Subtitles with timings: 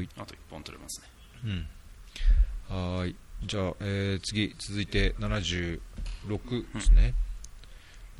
[0.00, 0.08] はい。
[0.18, 1.08] あと1本取れますね。
[2.70, 2.96] うん。
[2.98, 3.16] はーい。
[3.44, 5.80] じゃあ、えー次続いて76
[6.74, 7.14] ですね、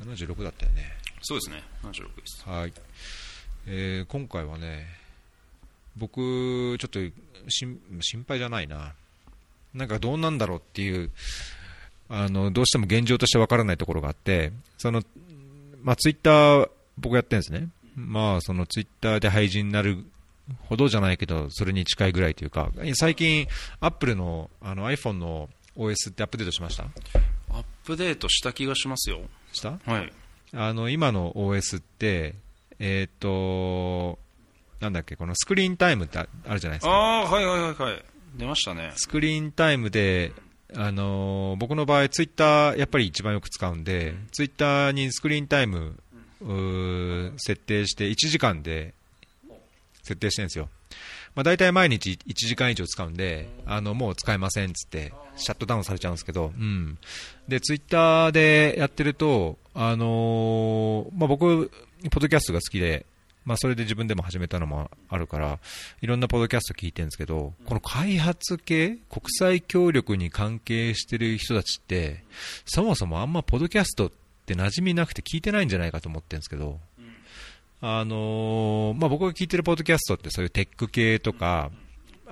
[0.03, 0.83] 76だったよね。
[1.21, 1.63] そうですね。
[1.83, 2.43] 76です。
[2.49, 2.73] はい、
[3.67, 4.87] えー今回はね
[5.97, 6.99] 僕ちょっと
[7.49, 8.93] しん心配じゃないな。
[9.73, 11.11] なんかどうなんだろうっていう
[12.09, 15.01] あのどうしても現状としてわからないところがあってその
[15.83, 17.69] まあツイッター僕やってるんですね。
[17.95, 20.03] まあそのツイッターで廃人になる
[20.59, 22.71] ほどじゃないけどそれに近いぐらいというか。
[22.95, 23.47] 最近
[23.79, 26.83] アップルのあの iPhone の OS ってアップデートしました？
[27.49, 29.21] アップデートした気がしますよ。
[29.53, 29.79] した？
[29.85, 30.13] はい。
[30.53, 32.35] あの今の OS って、
[32.79, 34.19] えっ、と、
[34.81, 36.91] なんだっけ、このスクリーンタイムってああるじゃないですか。
[36.91, 38.03] ああーはいはいはいはい。
[38.35, 38.91] 出ましたね。
[38.95, 40.33] スクリーンタイムで、
[40.75, 45.99] あのー僕の場合、ツイッターやっぱり一番よく使うんで、ツイッターにスクリーンタイム
[47.37, 48.93] 設定して1時間で
[50.11, 50.69] 設定してるんですよ。
[51.35, 56.97] まあ、大体毎日1時間以上使うんで、あのもう使えませんっつって、シャットダウンされちゃうんですけど、うん、
[57.47, 63.05] でツイッターでやってると、あのーまあ、僕、ポッドキャストが好きで、
[63.45, 65.59] まあ、それで自分でも始めたのもあるから、
[66.01, 72.23] いろんなポッドキャスト聞いてるんですけど、この開発系、国際協力に関係してる人たちって、
[72.65, 74.11] そもそもあんまポッドキャストっ
[74.45, 76.79] て馴染みなくて聞いてないんじゃないかと思ってるんですけど、
[77.81, 81.71] あのーまあ、僕が聞いてるポッドキャストってそういうテック系とか、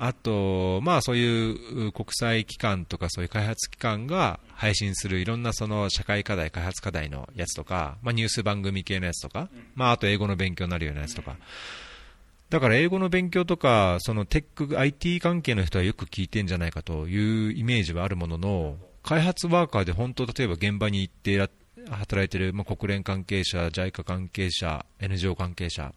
[0.02, 11.36] あと、まあそういう国際機関とかそういう開発機関が配信するいろんなその社会課題、開発課題のやつとか、まあニュース番組系のやつとか、まああと英語の勉強になるようなやつとか。
[12.50, 21.50] だから英語の勉強とか、そのテック、IT 関係の人はよく聞いてんじゃないかというイメージはあるものの、開発ワーカーで本当、例えば現場に行ってや
[21.90, 25.94] 働いてる、まあ、国連関係者、JICA 関係者、NGO 関係者、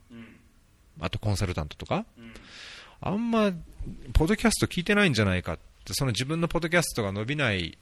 [1.01, 2.05] あとコンサルタントとか、
[3.01, 3.53] あんま、
[4.13, 7.77] ポッドキャスト聞いてないんじゃないかって、その自分のポッドキャストが伸びない、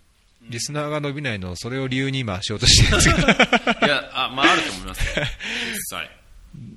[0.49, 3.15] リスナーが伸びないのを、それを理由に今、しようとしてるんです。
[3.15, 5.27] けど、いやあまああると思いますよ。
[5.73, 6.11] 実際。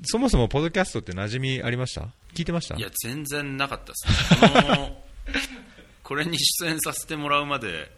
[0.04, 2.02] そもそもポッドキャストって馴染みありました？
[2.36, 2.76] 聞いてました？
[2.76, 4.08] いや全然なかったです
[4.44, 4.50] ね。
[4.52, 5.04] この
[6.04, 7.90] これに出演させてもらうまで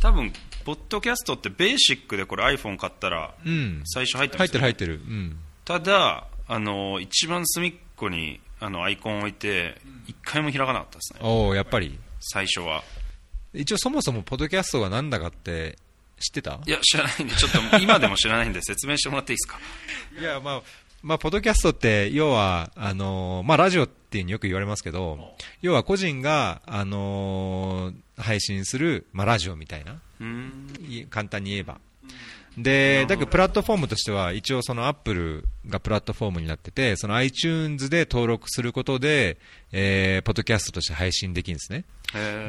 [0.00, 0.32] 多分
[0.64, 3.82] ポッドキャストってベーシックでこれ iPhone 買ったらうん。
[3.84, 5.12] 最初入ってますよ入ってる入ってる。
[5.12, 5.38] うん。
[5.64, 9.76] ただあの一番隅っこにあのアイコンを置いて
[10.06, 11.98] 一回も開かなかったですねおおやっぱり。
[12.20, 12.82] 最初は
[13.52, 15.76] 一応そもそもポッドキャストがなんだかって
[16.18, 16.58] 知ってた？
[16.66, 19.58] いや知らないんでちょっと今でも知らないんで説明してもらっていいですか？
[20.18, 20.62] いや、まあ、
[21.06, 30.00] まあ、ポッドキャストって、要は、あのーまあ、ラジオっていうによく言われますけど、要は個人が、あのー配信する、まあ、ラジオみたいな、
[31.08, 31.78] 簡単に言えば。
[32.56, 39.38] で、だけどプラットフォームとしては、一応そのアップルがプラットフォームになってて、その iTunes で登録することで、
[39.72, 41.84] えー、ポッドキャストとして配信できるんですね。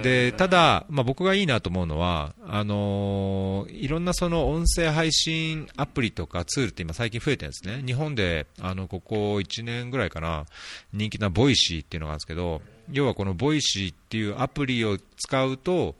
[0.03, 7.83] で、ただ、まあ、僕がいいなと思うのは、あのーいろんなその音声配信アプリとかツールって今最近増えてるんですね。
[7.85, 10.45] 日本で、あの、ここ1年ぐらいかな、
[10.93, 15.95] 人気なボイシーっていうのがあるんですけど、要はこのボイシーっていうアプリを使うと、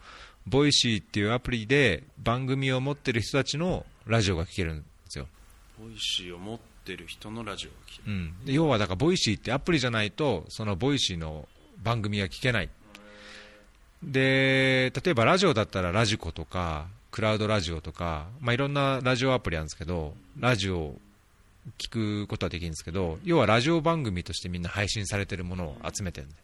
[0.48, 5.28] ボイシーっていうアプリで番組を持ってる人たちのラジオが聞けるんですよ。
[5.78, 8.14] ボイシーを持ってる人のラジオが聞ける。
[8.14, 11.48] うん、で要はだからボイシーってアプリじゃないとそのボイシーの
[11.84, 12.70] 番組が聞けない。
[14.02, 20.96] で例えばラジオだったらラジコとかクラウドラジオとか、まあ、いろんなラジオアプリあるんですけどラジオを
[21.78, 26.36] 聞くことはできるんですけど要はラジオ番組としてみんな配信されてるものを集めてるんで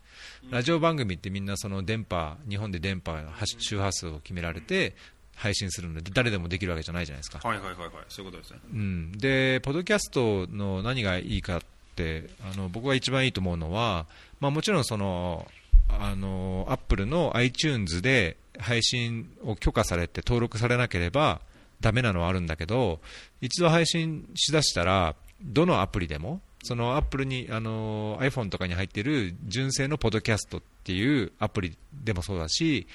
[0.50, 4.96] ラジオ番組ってみんなその電波日本で電波発周波数を決められて
[5.36, 7.40] 配信するので誰でもできるわけじゃないじゃないですか。
[7.48, 7.92] はいはいはいはい。
[8.10, 8.60] そういうことですね。
[8.72, 11.62] うん、で、ポッドキャストの何がいいかっ
[11.96, 14.06] て、あの僕が一番いいと思うのは、
[14.40, 15.48] まあ、もちろんその、
[15.90, 21.42] あの、アップルの iTunes で配信を許可されて登録されなければ
[21.82, 23.00] ダメなのはあるんだけど、
[23.42, 32.88] 一度配信しだしたら、どのアプリでも、そのアップルに、あの、iPhone とかに入っている純正のポッドキャストっていうアプリでもそうだし、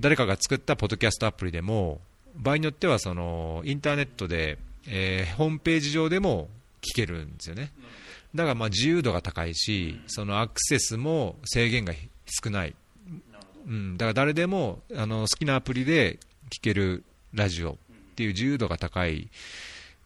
[0.00, 2.00] 誰かが作ったポッドキャストアプリでも、
[2.36, 6.48] 場合によってはそのインターネットで、えーホームページ上でも
[6.80, 7.72] 聞けるんですよね。
[8.34, 11.94] だからまあ自由度が高いし、そのアクセスも制限が
[12.42, 12.74] 少ない。
[13.66, 17.02] うん、だから誰でもあの好きなアプリで聞ける
[17.34, 17.76] ラジオっ
[18.14, 19.28] ていう自由度が高い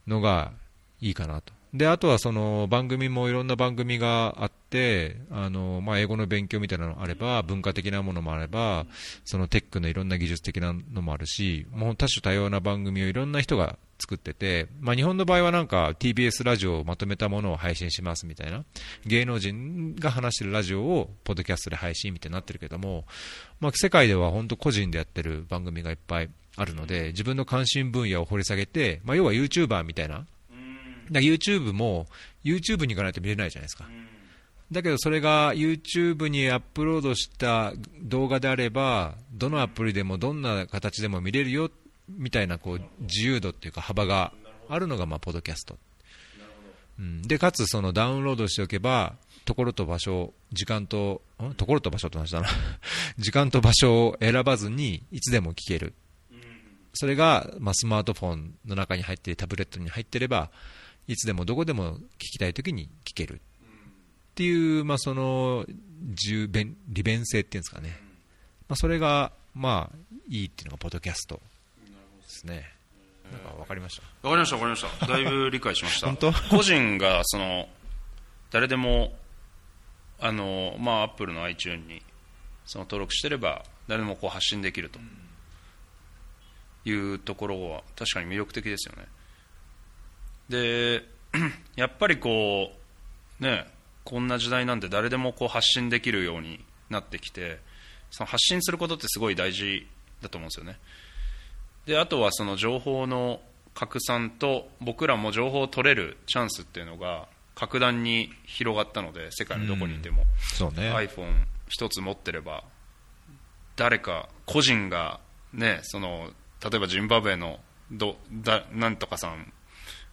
[0.07, 0.53] のが
[1.01, 1.53] いいかなと。
[1.73, 8.87] で、あとはその番組もいろんな番組があって、あの、まあ、英語の勉強みたいなのあれば、文化的なものもあれば、
[9.25, 18.65] そのテックのいろんな技術的なのもあるし、もう多種多様な番組をいろんな人が作ってて、まあ、日本の場合はなんか TBS ラジオをまとめたものを配信しますみたいな、
[19.07, 23.05] 芸能人が話してるラジオをポッドキャストで配信みたいになってるけども、
[23.61, 30.27] まあ、世界では本当個人でやってる番組がいっぱいあるので、自分の関心分野を掘り下げて、まあ、要は YouTuber みたいな、
[31.11, 32.07] だ YouTube も
[32.45, 33.89] YouTube に行かないと見れないじゃないですか。
[34.71, 37.73] だけどそれが YouTube にアップロードした
[38.03, 41.71] 動画であれば、どのアプリでもどんな形でも見れるよ
[42.09, 44.33] みたいなこう自由度っていうか幅が
[44.69, 45.77] あるのがまあポッドキャスト。
[46.99, 49.15] うん、でかつそのダウンロードしておけば、
[49.45, 51.23] ところと場所、時間と、
[51.57, 52.49] ところと場所って話だな
[53.19, 55.95] 時間と場所を選ばずにいつでも聞ける。
[56.93, 60.51] それが、まあ、スマートフォンの中に入ってタブレットに入ってれば、
[61.11, 63.35] いつでもどこでも聞きたいときに聞ける。
[63.35, 63.39] っ
[64.37, 65.67] ていう、まあ、その
[66.11, 68.01] 自便利便性っていうんですかね、
[68.69, 69.97] まあ、それが、まあ、
[70.29, 72.65] いいっていうのがポッドキャストですね。
[73.33, 74.03] なんか分かりました？
[74.23, 75.07] 分かりました分かりました。
[75.07, 76.07] だいぶ理解しました。
[76.15, 76.33] 本当？
[76.49, 77.69] 個人がその
[78.53, 79.13] 誰でも
[80.21, 82.03] あのまあアップルの iTune に
[82.67, 85.01] その登録してれば誰でもこう発信できると
[86.85, 89.07] いうところは確かに魅力的ですよね
[90.51, 91.05] で
[91.77, 92.73] やっぱりこ
[93.41, 93.67] うね
[94.05, 97.59] こんな時代なんで誰でもこう発信できるようになってきて
[98.11, 99.87] その発信することってすごい大事
[100.21, 100.79] だと思うんですよね。
[101.87, 103.41] であとはその情報の
[103.75, 110.25] 拡散と僕らも情報を取れるチャンスっていうのが格段に広がったので世界のどこにいても、
[110.55, 110.93] そうね。
[110.93, 112.65] iPhone 一つ持ってれば
[113.77, 115.21] 誰か個人が
[115.53, 116.31] ねその
[116.69, 117.61] 例えばジンバブエの
[117.93, 119.53] どだなんとかさん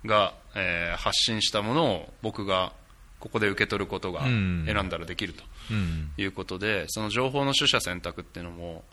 [0.06, 2.74] が、えー発信したものを僕が
[3.20, 4.64] ここで受け取ることがうん。
[4.66, 6.12] 選んだらできるとうん。
[6.18, 8.84] いうことで、その情報の取捨選択っていうのも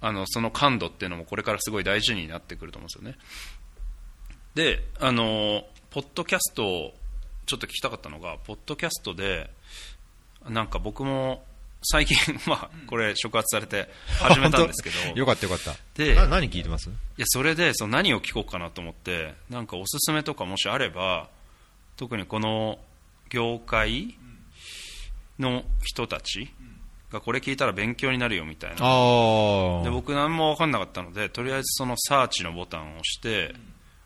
[0.00, 3.16] あのその感度っていうのもこれからすごい大事になってくると思うんです
[4.56, 4.78] よね。
[4.78, 6.94] であのポッドキャストを
[7.46, 9.50] ちょっと聞きたかったのがポッドキャストで
[10.48, 11.44] なんか僕も
[11.82, 13.88] 最近、 まあ、これ触発されて
[14.20, 14.96] 始めたんですけど。
[15.18, 15.74] よかったよかった。
[15.94, 16.88] でな何聞いてます？
[16.88, 21.28] いやそれでその何を聞こうかなと思ってなんかおすすめとかもしあれば
[21.96, 22.78] 特にこの
[23.28, 24.16] 業界
[25.38, 26.52] の人たち
[27.10, 28.76] がこれ聞いたら勉強になるよみたいな。
[28.76, 33.54] で僕何も分かんなかったのでとりあえずそのサーチのボタンを押して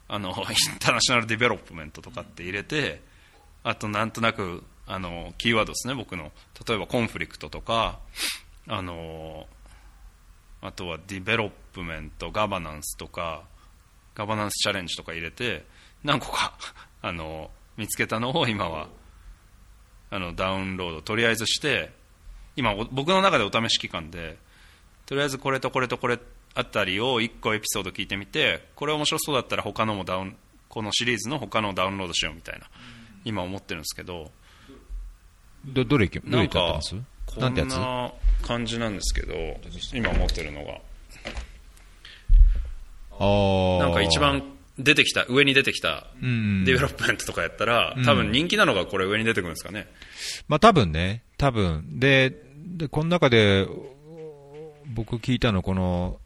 [0.09, 3.03] あの international development とかって入れて
[3.63, 6.33] あとなんとなくあのキーワードですね僕の。
[6.67, 7.99] 例えば conflict とか
[8.69, 9.47] あの
[10.61, 13.45] あとは development governance とか
[14.15, 15.65] ガバナンスチャレンジとか入れて
[16.03, 16.55] 何個か
[17.03, 18.89] あの見つけたのを今は
[20.11, 21.93] あのダウンロードとりあえずして
[22.57, 24.39] 今僕の中でお試し期間で
[25.05, 26.19] とりあえずこれとこれとこれ
[26.55, 30.37] あたりを1個エピソード聞いてみてこれ面白そうだったら他のもダウン
[30.69, 32.67] このシリーズの他のをダウンロードしようみたいな
[33.25, 34.31] 今思ってるんですけど
[35.67, 36.95] どどれ行きどれなんか行ってます？
[37.27, 37.77] こなんてやつ？
[37.77, 39.35] んな感じなんですけど
[39.93, 40.81] 今持ってるのが。
[43.19, 44.43] ああなんか一番
[44.79, 46.65] 出てきた上に出てきたうん。
[46.65, 49.89] development とかやったら多分人気なのがこれ上に出てくるんですかね。
[50.49, 51.99] まあ多分ね、多分。
[51.99, 52.35] で、
[52.77, 53.67] で、この中で、
[54.87, 56.21] 僕聞いたの、この、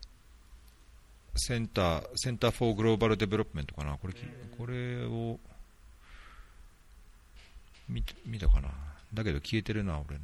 [1.37, 4.15] センター、 Center for Global Development かな、これ、
[4.59, 5.39] これを、
[7.89, 8.69] 見て見たかな？
[9.15, 10.23] だけど消えてるな、俺の。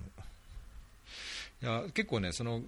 [1.62, 2.60] いや、結構ね、その、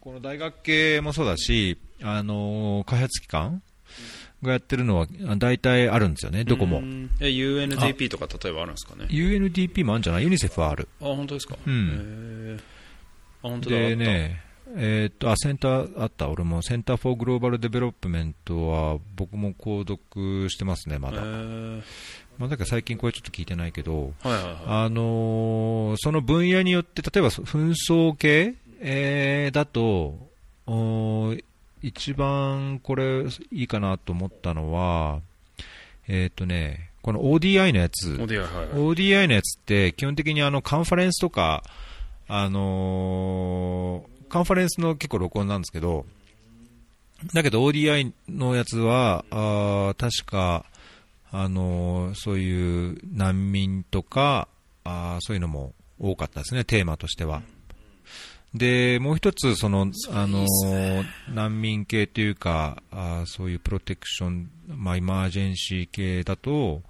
[0.00, 3.62] この大学系もそうだし、あの、開発機関
[4.42, 6.80] がやってるのは、あ大体あるんですよね、どこも。
[7.18, 10.22] UNDP とか例えばあるんですかね？UNDP もあるんじゃない？
[10.22, 10.88] ユニセフはある。
[11.00, 11.56] あ本当ですか？
[11.66, 12.60] うん。
[13.42, 13.76] あ本当だ。
[13.76, 14.42] でね、
[14.76, 21.20] えーっとあセンターあった、俺も Center for Global Development は僕も購読してますね、まだ。
[22.40, 24.54] まあ、だから最近これちょっと聞いてないけど、はいはいはい。
[24.66, 30.16] あのーその分野によって、例えば紛争系、えーだと、
[31.82, 35.20] 一番これいいかなと思ったのは、
[36.08, 38.78] えーっとね、この ODI のやつ、オディアはいはい。
[38.78, 41.62] ODI のやつって基本的にあのカンファレンスとか、
[42.26, 46.06] あのーカンファレンスの結構録音なんですけど、
[47.34, 50.64] だけど ODI のやつは、あー確か、
[51.32, 54.48] あのーそういう難民とか、
[54.84, 57.42] あーそういうのも多かったですね、テーマとしては。
[58.54, 66.82] で、もう一つ、その、あのー難民系というか、あーそういうプロテクション、まあ、イマージェンシー系だと、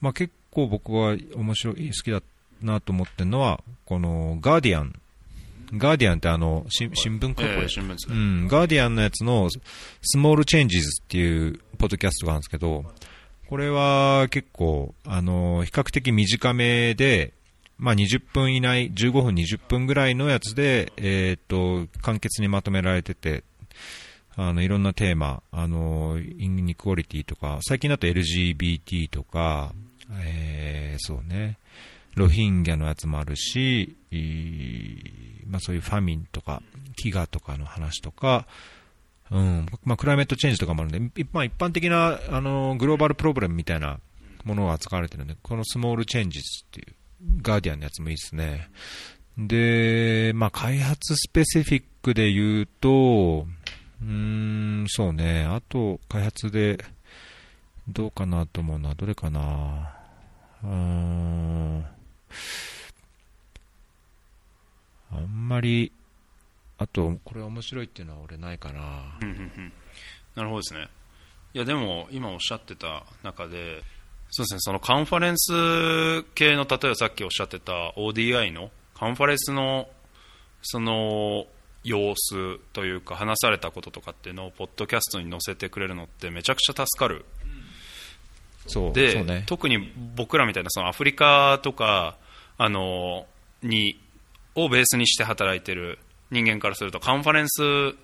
[0.00, 2.22] まあ、結構僕は面白い、好きだ
[2.62, 5.00] なと思ってるのは、このガーディアン
[5.72, 8.14] ガーディアンってあの、し新聞ええ新聞ですね。
[8.14, 9.48] うん、ガーディアンのやつの
[10.02, 12.84] スモールチェンジズっていうポッドキャストがあるんですけど、
[13.48, 17.32] これは結構、あの、比較的短めで、
[17.78, 23.44] まあ20分以内、15分20分ぐらいのやつで、えーっと、簡潔にまとめられてて、
[24.34, 29.72] あの、いろんなテーマ、あの、インニクオリティとか、最近だと LGBT とか、
[30.20, 31.58] えー、そうね、
[32.14, 33.96] ロヒンギャのやつもあるし、
[35.46, 36.62] まあそういうファミンとか、
[37.02, 38.46] 飢餓とかの話とか、
[39.30, 43.98] うん、まあクライメットチェンジとかもあるんで、まあ一般的な、あの、グローバルプロブレムみたいな
[44.44, 46.94] ものが扱われてるんで、このスモールチェンジズっていう、
[47.42, 48.68] ガーディアンのやつもいいですね。
[49.36, 53.46] で、まあ開発スペシフィックで言うと、
[54.00, 56.84] うん、そうね、あと開発で、
[57.88, 59.94] どうかなと思うのは、どれかな。
[60.62, 61.84] うん。
[65.12, 65.92] あんまり、
[66.78, 69.18] あと、これ面白いっていうのは俺ないかな。
[69.22, 69.72] うんうんうん
[70.34, 70.88] なるほどですね。
[71.54, 73.82] いや、でも、今おっしゃってた中で、
[74.28, 79.88] そうですね、そのカンファレンス系の、例えばさっきおっしゃってた ODI のカンファレンスの、
[80.60, 81.46] その、
[81.84, 87.24] 様子というか、話されたこととかっていうのを、ポッドキャストに載せてくれるのって、めちゃくちゃ助かる。
[88.66, 89.44] そう、で、そうね。
[89.46, 92.16] 特に僕らみたいなそのアフリカとか
[92.58, 93.26] あの
[93.62, 94.00] に
[94.54, 95.98] をベースにして働いてる
[96.30, 97.96] 人間からするとカンファレンス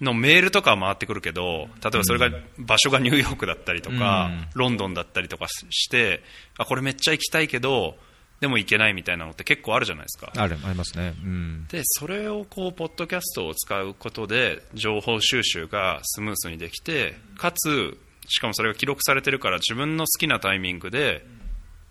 [0.00, 6.22] のメールとかは回ってくるけど例えばそれが場所がニューヨークだったりとか、うんロンドンだったりとかして
[6.58, 7.96] あこれめっちゃ行きたいけど
[8.40, 10.30] でも行けないみたいなのって結構あるじゃないですか。
[10.36, 11.14] ある、ありますね。
[11.24, 11.66] うん。
[11.68, 17.96] でそれをこうポッドキャストを使うことで情報収集がスムースにできてかつ
[18.28, 21.24] しかもそれが記録されてるから自分の好きなタイミングで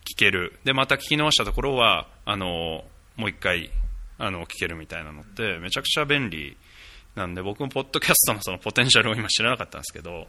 [0.05, 2.83] 聞けるでまた聞き直したところはあの
[3.15, 3.71] もう一回
[4.25, 6.57] あの聞けるみたいなのってめちゃくちゃ便利
[7.15, 10.27] なんで僕もポッドキャストのそのポテンシャルを今知らなかったんですけど。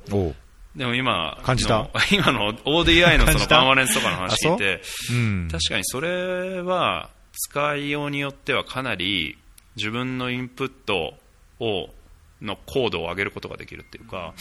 [0.76, 1.78] でも今感じた？
[1.78, 4.82] の 今の ODI のそのパーマレンスとかの話聞いて
[5.12, 5.48] うん。
[5.48, 9.38] 確かにそれは使いようによってはかなり
[9.76, 11.14] 自分のインプット
[11.60, 11.90] を
[12.42, 14.34] の高度を上げることができるっていうか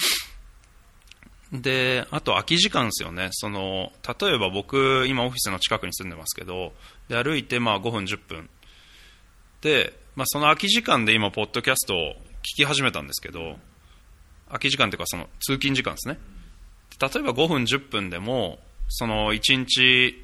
[1.51, 6.73] であと空き時間ですよねその例えば僕今オフィスの近くに住んでますけど
[7.09, 8.49] で歩いてまあ5分10分で、
[10.15, 13.57] まあ、その空き時間で今ポッドキャストを聞き始めたんですけど
[14.47, 16.19] 空き時間というかその通勤時間ですね。
[17.01, 20.23] 例えば5分10分でもその1日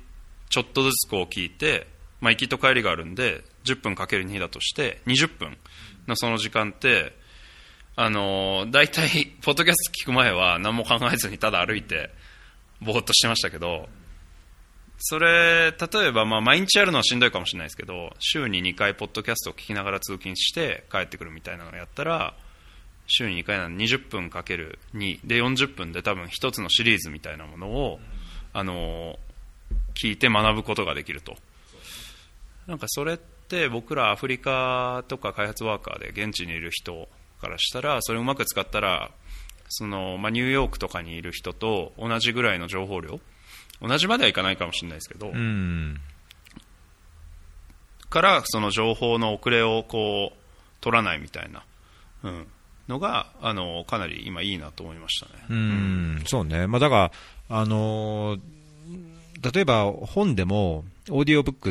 [0.50, 1.88] ちょっとずつこう聞いて、
[2.22, 5.58] まあ、行きと帰りがあるんで10分かける2だとして20分
[6.08, 7.13] のその時間って
[7.96, 12.12] あの大体ポッドキャスト聞く前は何も考えずにただ歩いて
[12.81, 13.89] ぼーっとしてましたけど
[15.00, 22.34] それ例えばまあ毎日やるのはしんどいかもしれないですけど週に2回ポッドキャストを聞きながら通勤して帰ってくるみたいなのをやったら
[23.08, 28.00] 週に2回なので20分かける2で40分で多分1つのシリーズみたいなものを、
[28.53, 29.18] あの
[29.96, 31.36] 聞いて学ぶことができると。
[32.68, 37.10] なんかそれって僕らアフリカとか開発ワーカーで現地にいる人
[37.41, 39.10] からしたらそれをうまく使ったら
[39.70, 43.20] その、まあ、ニューヨークとかにいる人と同じぐらいの情報量
[43.82, 46.00] 同じまではいかないかもしれないですけど、うん。
[48.10, 50.38] からその情報の遅れをこう
[50.82, 51.64] 取らないみたいな、
[52.24, 52.48] うん、
[52.88, 55.32] のがあのかなり今いいなと思いましたね。
[55.50, 56.68] うん、そうね。
[56.68, 57.12] まあ、だか
[57.50, 58.40] ら、あのー
[59.54, 61.70] 例えば本でも、オーディオブック、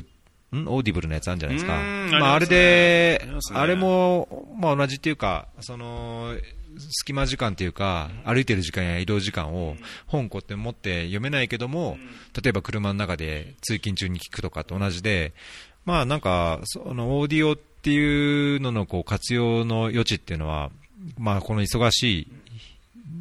[0.56, 0.66] ん？
[0.68, 1.76] オーディブルのやつあるんじゃないですか。
[1.76, 6.34] うーんまあ、あれであねあれも、まあ、同じっていうか、その、
[6.76, 11.98] 隙間時間っていうか、歩いてる時間や移動時間を本こうやって持って読めないけども、
[12.40, 15.32] 例えば車の中で通勤中に聞くとかと同じで、
[15.84, 20.70] まあなんか、そのオーディオっていうののこう活用の余地っていうのは、
[21.16, 22.28] まあこの忙しい、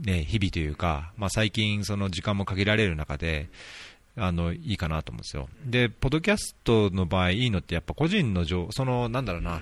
[0.05, 3.49] ね、日々というか、まあ最近その時間も限られる中で、
[4.17, 5.47] あの、いいかなと思うんですよ。
[5.65, 9.61] で、ポッドキャストの場合いいのってやっぱ個人の情、その、なんだろうな、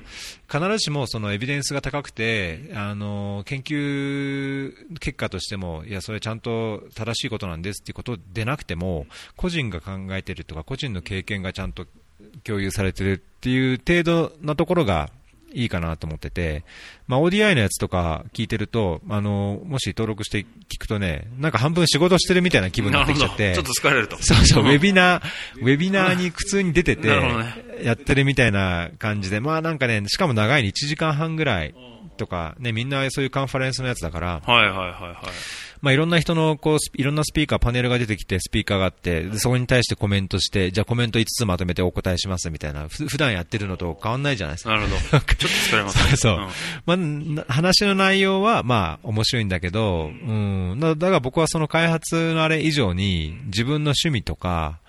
[0.50, 11.85] 必ずしもそのエビデンスが高くて、あの、研究結果としても、いや、それちゃんと正しいことなんですっていうことでなくても、個人が考えてるとか、個人の経験がちゃんと
[12.43, 15.09] 共有されてるっていう程度なところが
[15.55, 16.63] いいかなと思ってて、
[17.07, 24.17] まあ、ODI のやつとか聞いてると、あの、もし登録して聞くとね、なんか半分仕事してるみたいな気分になってきちゃって、ちょっと疲れると。
[24.21, 25.21] そうそう、 ウェビナー、
[25.62, 27.07] ウェビナーに普通に出てて
[27.81, 31.74] やってるみたいな感じで、まあなんかね、しかも長いに1時間半ぐらい
[32.17, 35.15] とか、ね、みんなそういうカンファレンスのやつだから、はいはいはいはい。
[35.85, 44.71] まあ、いろんな人のこうスいろんなスピーカー、パネルが出てきて、スピーカーがあって、でそこに対してコメントして、じゃあコメント5つまとめてお答えしますみたいな、ふ普段やってるのと変わんないじゃないですか。
[44.71, 44.97] なるほど。
[45.05, 46.17] ちょっと疲れますね。
[46.17, 46.47] そううん
[46.87, 54.79] まあな、話の内容は、まあ、面白いんだけど、うん、だだから僕はその開発のあれ以上に、自分の趣味とか、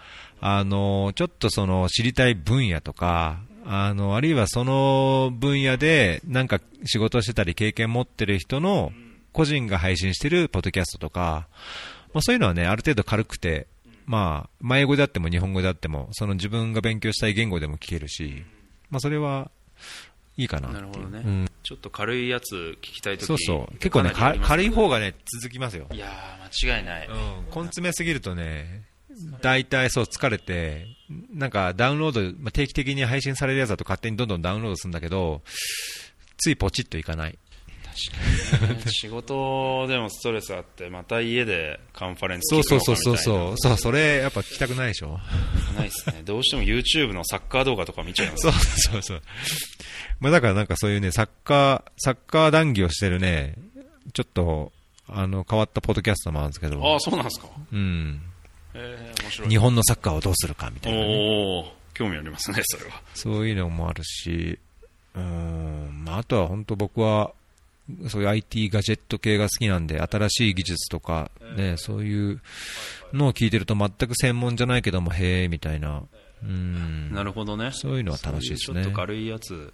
[0.40, 8.92] あの、ちょっとその知りたい分野とか、あの、あるいはその分野で、なんか仕事してたり経験持ってる人の、
[9.36, 11.46] 個人が配信してるポッドキャストとか、
[12.14, 13.66] まあそういうのはね、ある程度軽くて、
[14.06, 18.44] まあ、前英語であっても日本語であっても、その自分が勉強したい言語でも聞けるし、
[18.88, 19.50] まあそれは、
[20.38, 20.70] いいかな。
[20.70, 23.76] なるほどねうんちょっと軽いやつ聞きたいときそうそう。
[23.78, 25.86] 結構ね、か軽い方がね、続きますよ。
[25.92, 27.08] いやー、間違いない。
[27.08, 27.14] うん。
[27.46, 28.84] 根詰めすぎるとね、
[29.42, 30.86] 大体そう疲れて、
[31.32, 35.42] なんかダウンロード、まあ、定期的に配信されるやつだと勝手にどんどんダウンロードするんだけど、
[36.38, 37.38] ついポチッといかない。
[38.90, 43.58] 仕事でもストレスあって、また家でカンファレンスそうそうそうそうそう。
[43.58, 45.18] そう、それやっぱ聞きたくないでしょ。
[45.76, 46.22] ないですね。
[46.24, 49.22] どうしても YouTube のサッカー動画とか見ちゃいますそうそうそう。
[50.20, 53.54] まあだからなんかそういうね、サッカー、サッカー談義をしてるね、
[54.12, 54.72] ちょっと、
[55.08, 57.48] あの、変わったポッドキャストもあるんですけど、ああ、そうなんですか。
[57.72, 58.22] うん。
[58.74, 59.48] えー、面白い。
[59.48, 63.00] 日本のサッカーをどうするかみたいなね、おお興味ありますね、それは。
[63.14, 64.58] そういうのもあるし、
[65.14, 67.32] うーん、まあ、あとは本当僕は、
[68.08, 72.40] そういう IT ガジェット系が好きなんで、新しい技術とか、ね、そういう
[73.12, 76.02] のを聞いてると全く専門じゃないけども、へえ、みたいな。
[76.42, 77.12] うん。
[77.12, 77.70] なるほどね。
[77.72, 79.72] そういうのは楽しいですねそううちょっと軽いやつ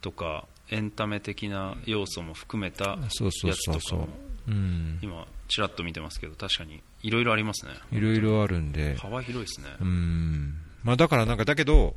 [0.00, 4.18] とか、エンタメ的な要素も含めたそうそうやつそうそうとかも、。
[4.48, 4.98] うん。
[5.02, 7.72] 今、ちらっと見てますけど、確かにいろいろありますね。
[7.92, 9.68] いろいろあるんで、幅広いですね。
[9.80, 10.54] うん。
[10.84, 11.96] まあだからなんか、だけど、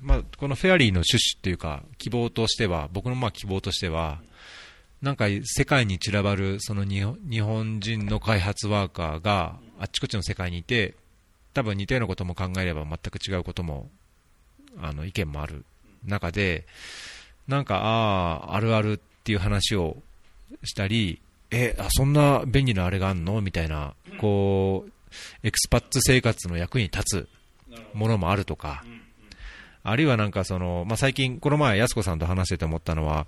[0.00, 4.20] まあこのフェアリーの趣旨っていうか、希望としては、僕のまあ希望としては、
[5.02, 10.94] なんか世界に散らばるその日本人の開発ワーカーがあっちこっちの世界にいて、
[11.54, 13.90] 多分似たようなことも考えれば全く違うことも、
[14.80, 15.64] あの意見もある
[16.04, 16.66] 中で、
[17.48, 19.96] なんか、ああ、あるあるっていう話を
[20.64, 23.40] したり、え、あ、そんな便利なあれがあんの？
[23.40, 24.92] みたいな、こう、
[25.42, 27.28] エクスパッツ生活の役に立つ
[27.94, 28.84] ものもあるとか、
[29.88, 33.26] あるいはなんかその、まあ、最近、この前、やすこさんと話してて思ったのは、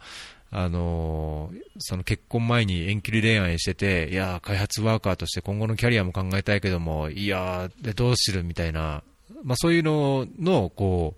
[0.50, 9.02] あのーその結婚前に遠距離恋愛してて、いやー、開発ワーカーとして今後のキャリアも考えたいけども、いやー、でどうするみたいな、
[9.44, 11.14] まあ、そういうのの、こ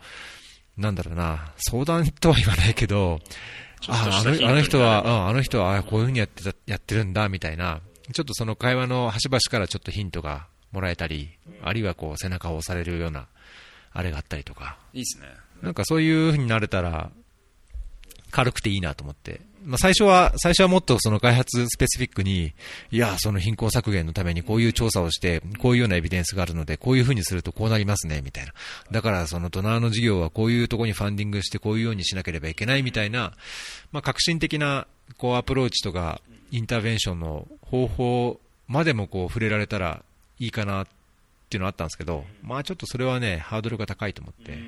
[0.78, 3.20] う、なんだろうな、相談とは言わないけど、
[3.88, 7.80] ああのあの人は、うん、あの人はあこういうふうにやってたやってるんだみたいな、
[8.12, 11.30] ちょっとその会話の端々からちょっとヒントがもらえたり、
[11.62, 13.26] あるいはこう背中を押されるような、
[13.92, 15.26] あれがあったりとか、いいですね。
[15.62, 17.11] なんかそういうふうになれたら、
[18.31, 19.40] 軽くていいなと思って。
[19.64, 22.55] まあ、最初は、最初はもっとその開発スペシフィックに、
[22.90, 28.53] いや、その貧困削減のためにこういう調査をして、こういうようなエビデンスがあるので、こういうふうにするとこうなりますね、みたいな。
[28.90, 33.33] だからそのドナーの事業はこういうところにファンディングしてこういうようにしなければいけないみたいな、
[33.92, 34.87] まあ、革新的な
[35.18, 40.03] こうアプローチとかインターベンションの方法までもこう触れられたら
[40.38, 40.99] いいかなって
[41.56, 44.58] いうのはあったんですけど、まあちょっとそれはね、ハードルが高いと思って、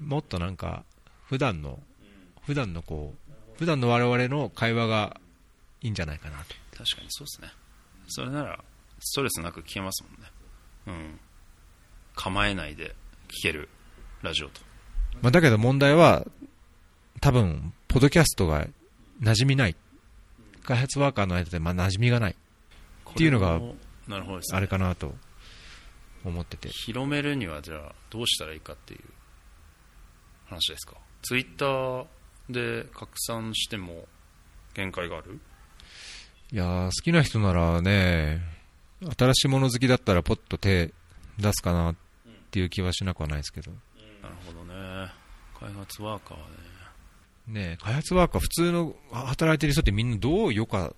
[0.00, 0.84] もっとなんか、
[1.24, 1.80] 普段の、
[2.44, 5.20] 普段のこう、普段の我々の会話が
[5.80, 6.54] いいんじゃないかなと。
[6.76, 7.48] 確かにそうですね。
[8.08, 8.58] それなら、
[9.00, 10.30] ストレスなく聞けますもんね。
[10.86, 11.20] うん。
[12.14, 12.94] 構えないで
[13.28, 13.68] 聞ける
[14.22, 14.60] ラジオと。
[15.20, 16.26] まあ、だけど問題は、
[17.20, 18.66] 多分、ポッドキャストが
[19.20, 19.76] 馴染みない。
[20.64, 22.36] 開発ワーカーの間で、まあ、馴染みがない。
[23.12, 23.60] っていうのが
[24.08, 24.40] なるほど。
[24.52, 25.14] あれかなと
[26.24, 26.68] 思ってて。
[26.68, 29.00] 広めるにはじゃあどうしたらいいかっていう
[30.46, 30.94] 話ですか？
[31.22, 32.06] ツイッター
[32.50, 34.06] で拡散しても
[34.74, 35.40] 限界がある？
[36.52, 38.42] いやー好きな人ならね、
[39.18, 40.92] 新しいもの好きだったらポッと手
[41.38, 41.94] 出すかなっ
[42.50, 43.70] ていう気はしなくはないですけど。
[44.22, 45.10] なるほどね。
[45.58, 46.44] 開発ワーカーは
[47.46, 47.70] ね。
[47.70, 50.92] ね開発ワーカー、普通の働いてる人ってみんなどう余暇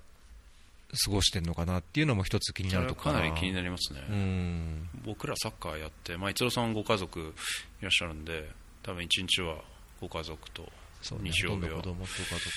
[1.05, 4.89] 過ごしてるのかなっていうのも一つ気になるとかかなり気になりますね、うん。
[5.05, 7.35] 僕らサッカーやって、まあ、一郎さんご家族
[7.81, 8.49] いらっしゃるんで
[8.83, 9.57] 多分一日は
[10.01, 10.71] ご家族と
[11.03, 12.51] そうね、日曜日はほとんど子供と家族と、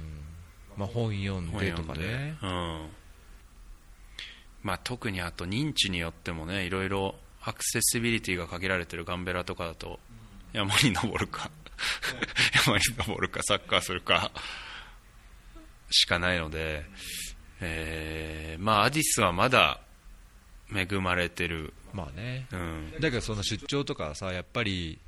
[0.00, 0.78] うん。
[0.78, 2.36] まあ、本読んでとかね。
[2.42, 2.88] うん。
[4.62, 10.00] まあ、特にあと認知によってもねいろいろアクセシビリティが限られてるガンベラとかだと
[10.54, 11.50] 山に登るか
[12.66, 14.32] 山に登るかサッカーするか
[15.90, 16.84] しかないので、
[17.60, 19.80] えーまあ、アディスはまだ
[20.74, 22.46] 恵まれてる、まあね。
[22.52, 24.98] うん、だけどその出張とかさ、やっぱり、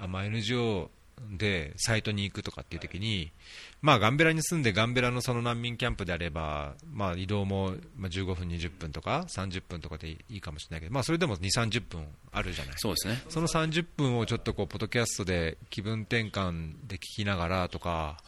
[0.00, 0.90] あまあ、NGO
[1.30, 3.32] でサイトに行くとかっていう時に、
[3.80, 12.74] まあ、ガンベラに住んでガンベラのその難民キャンプであれば、まあ、移動もまあ15分、20分とか30分とかでいいかもしれないけど、まあ、それでも2、30分あるじゃない。
[12.76, 13.22] そうですね。
[13.28, 18.18] その30分をちょっとこうポッドキャストで気分転換で聞きながらとか、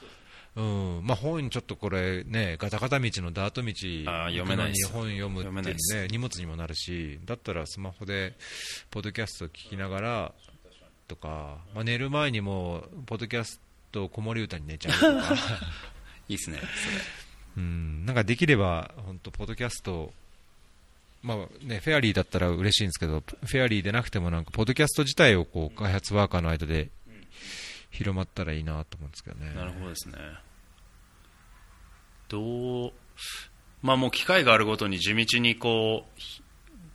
[0.59, 1.01] うん。
[1.05, 3.73] まあ、本ちょっとこれね、ガタガタ道のダート道
[4.31, 8.35] 読めない本読む読めないってね、荷物にもなるし、だったらスマホで
[8.91, 10.33] ポッドキャスト聞きながら
[11.07, 13.61] とか、まあ、寝る前にもポッドキャス
[13.93, 15.35] ト子守歌に寝ちゃうとか、
[16.29, 16.59] いいですね
[17.57, 20.13] うん、なんかできれば本当ポッドキャスト
[21.23, 26.91] まあね、フェアリーだったら嬉しいんですけど、フェアリーでなくてもなんか、ポッドキャスト自体をこう開発ワーカーの間で
[27.91, 29.51] 広まったらいいなと思うんですけどね。
[29.53, 30.15] それなるほどですね
[32.29, 32.93] どう
[33.83, 36.43] まあもう機会があるごとに地道にこうひ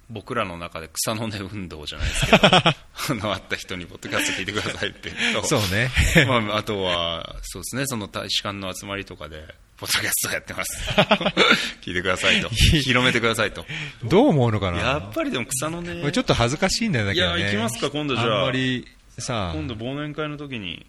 [0.10, 2.76] 僕らの中で草の根運動じゃないですけど あ
[3.10, 5.90] の会った人にポッドキャスト聞いてくださいって言うとそうね。
[6.28, 10.92] まあ、あとは、そうですね、その大使館の集まりとかで、ポッドキャストやってます。
[11.82, 12.50] 聞いてくださいと。
[12.50, 13.66] 広めてくださいと。
[14.04, 14.80] どう思うのかな？
[14.80, 17.40] やっぱりでも草の根、ちょっと恥ずかしいんだよだけどね。
[17.40, 20.86] いや行きますか今度じゃああんまりさ、今度忘年会の時に、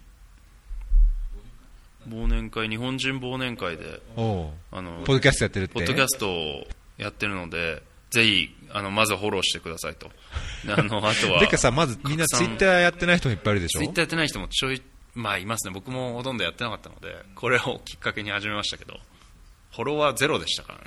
[2.09, 4.53] 忘年会、日本人忘年会で、あの、
[5.05, 5.73] ポッドキャストやってるって。
[5.73, 10.09] ポッドキャストをやってるので、ぜひ、あの、まずフォローしてくださいと。
[10.65, 13.79] であの、あとは、 てかさ、まずみんなツイッターやってない人もいっぱいいるでしょ？
[13.79, 14.81] ツイッターやってない人もちょい、
[15.13, 15.73] まあいますね。
[15.73, 18.99] 僕もほとんどやってなかったので、これをきっかけに始めましたけど、
[19.71, 20.77] フォロワーゼロでしたか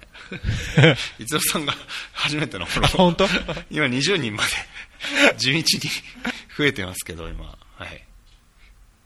[0.80, 0.96] らね。
[1.18, 1.74] 伊沢さんが
[2.12, 3.26] 初めてのフォロ本当？
[3.26, 3.64] ー。
[3.70, 5.64] 今20人まで地道に
[6.56, 7.44] 増えてますけど、今。
[7.76, 8.07] はい。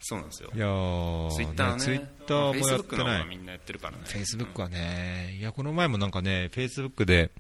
[0.05, 0.59] そうなんですよい。
[0.59, 1.81] やーツイッターね。
[1.81, 3.19] ツイッターもやってない。
[3.21, 3.99] がみんなやってるからね。
[4.05, 7.31] フェイスブックはね、いや、この前もなんかね、フェイスブックで、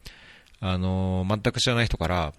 [0.61, 2.33] あのー全く知らない人から、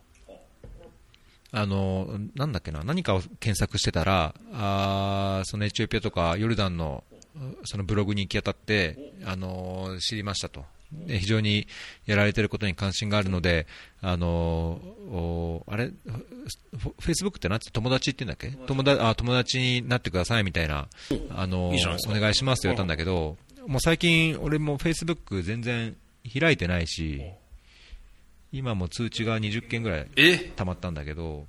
[1.51, 7.03] あのーなんだっけな、何かを検索してたら、あーそのエチオピアとかヨルダンの
[7.65, 10.65] そのブログに行き当たって、あのー知りましたと。
[11.07, 11.67] で非常に
[12.05, 13.67] やられてることに関心があるので、
[14.01, 14.81] あの
[15.67, 15.93] あれ、フ
[16.77, 18.57] フェイスブックってなんて友達って言うんだっけ？
[18.67, 19.01] 友達。
[19.01, 20.87] あ友達になってくださいみたいな、
[21.35, 21.71] あのお
[22.11, 25.95] 願いしますって言われたんだけど、もう最近、俺もフェイスブック全然
[26.39, 27.21] 開いてないし、
[28.51, 30.37] 今も通知が20件ぐらいえ？
[30.55, 31.47] 溜まったんだけど、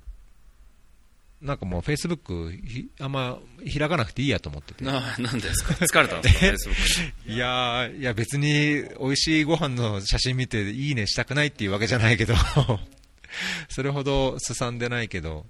[1.45, 4.83] なんかもうフェイスブックひあんま開かなくていいやと思ってて。
[4.83, 5.73] な、なんですか？
[5.75, 6.75] 疲れたんですか？
[7.31, 12.33] いやーいや別に美味しいご飯の写真見ていいねしたくないっていうわけじゃないけど、
[13.69, 15.45] それほどすさんでないけど、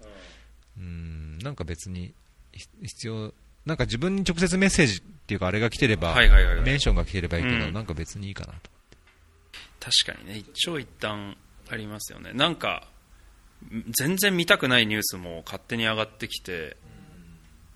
[0.77, 2.13] うん、なんか別に
[2.51, 3.33] ひ必要、
[3.65, 6.65] なんか自分に直接メッセージっていうかあれが来てれば、はいはいはいはい。
[6.65, 7.73] メンションが来てればいいけど、うん。
[7.73, 8.69] なんか別にいいかなと。
[9.79, 11.37] 確かにね一長一短
[11.69, 12.31] ありますよね。
[12.33, 12.87] なんか
[13.97, 16.77] 全然見たくないニュースも勝手に上がってきて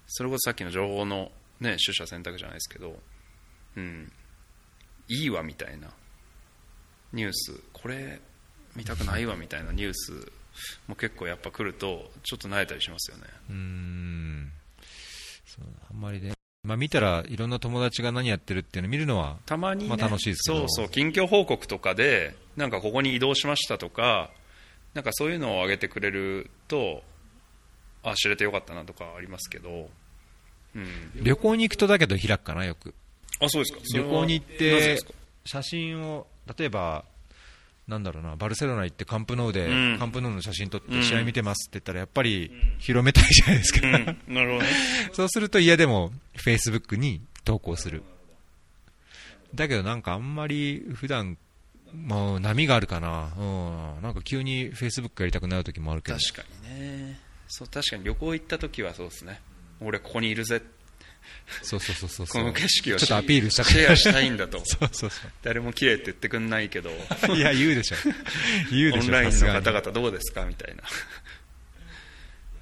[0.07, 2.99] それこそさっきの情報のね取捨選択じゃないですけど
[3.75, 4.11] うん。
[5.07, 5.87] いいわみたいな
[7.13, 7.53] ニュース。
[7.73, 8.19] これ
[8.75, 10.31] 見たくないわみたいなニュース
[10.87, 13.23] も結構やっぱ来るとちょっと慣れたりしますよね。
[13.49, 14.51] うーん。
[15.45, 19.89] そうあんまりね、まあ、見たらいろんな友達が何やってるっていうのを見るのは、たまに、ね。
[19.89, 20.59] まあ楽しいですけど。
[20.59, 20.89] そうそう。
[20.89, 24.29] 近況報告とかでなんかここに移動しましたとか
[24.99, 27.03] なんかそういうのを上げてくれると
[28.03, 29.87] あ知れてよかったなとかありますけど、
[30.75, 30.87] うん、
[31.23, 32.93] 旅行に行くとだけど開くかな、よく。
[33.39, 33.79] あそうですか。
[33.93, 34.99] 旅は行に行って
[35.45, 37.05] 写真を例えば
[37.87, 39.99] なんだろうなバルセロナ行ってカンプノーで、うん。
[39.99, 40.99] カンプノーの写真撮っうん。
[40.99, 44.69] て試合見てますって言ったらやっぱり広めたいじゃないですか、うん、なるほどね。
[45.15, 48.03] そうすると嫌でもフェイスブックに投稿する。
[49.55, 51.37] だけどなんかあんまり普段
[51.93, 56.17] もう波があるかな、うん、なんか急にフェイスブックやりたくなる時もあるけど。
[56.17, 57.19] 確かにね。
[57.47, 59.41] そう確かに旅行行った時はそうですね。
[59.81, 60.61] 俺ここにいるぜ。
[61.61, 64.59] そうそうそうそうこの景色をちょっとアピールしたくシェアしたいんだと。
[64.65, 66.89] そうそうそ誰も綺麗って言ってくんないけど。
[66.89, 67.95] ういや言うでしょ。
[68.71, 70.45] 言うでしょオンラインの方々どうですか？
[70.45, 70.83] みたいな。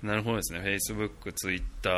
[0.03, 1.93] なるほどですね、フェイスブック、ツイッター、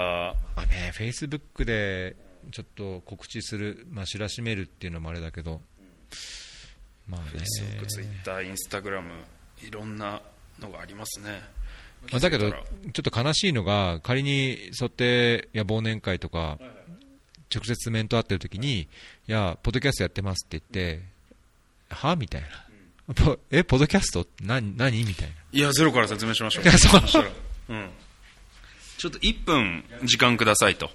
[0.56, 2.16] まあね、フェイスブックで
[2.52, 5.62] ちょっと告知する、まあ、知らしめるっていうのもあれだけど、
[7.10, 9.10] まあねフェイスブック、ツイッター、インスタグラム、
[9.62, 10.22] いろんな
[10.60, 11.42] のがありますね。
[12.12, 16.58] まあ、だけど、ちょっと悲しいのが、仮にそうやっていや忘年会とか、
[17.54, 18.88] 直接面と会ってる時に、い
[19.28, 21.04] や、ポッドキャストやってますって言って、
[21.90, 22.48] はみたいな。
[23.16, 24.26] ポ え、ポッドキャスト？
[24.42, 25.34] 何何みたいな。
[25.52, 26.64] いや、ゼロから説明しましょう。
[26.64, 27.02] いやそう
[27.70, 27.90] うん。
[28.98, 30.92] ちょっと1分時間くださいと。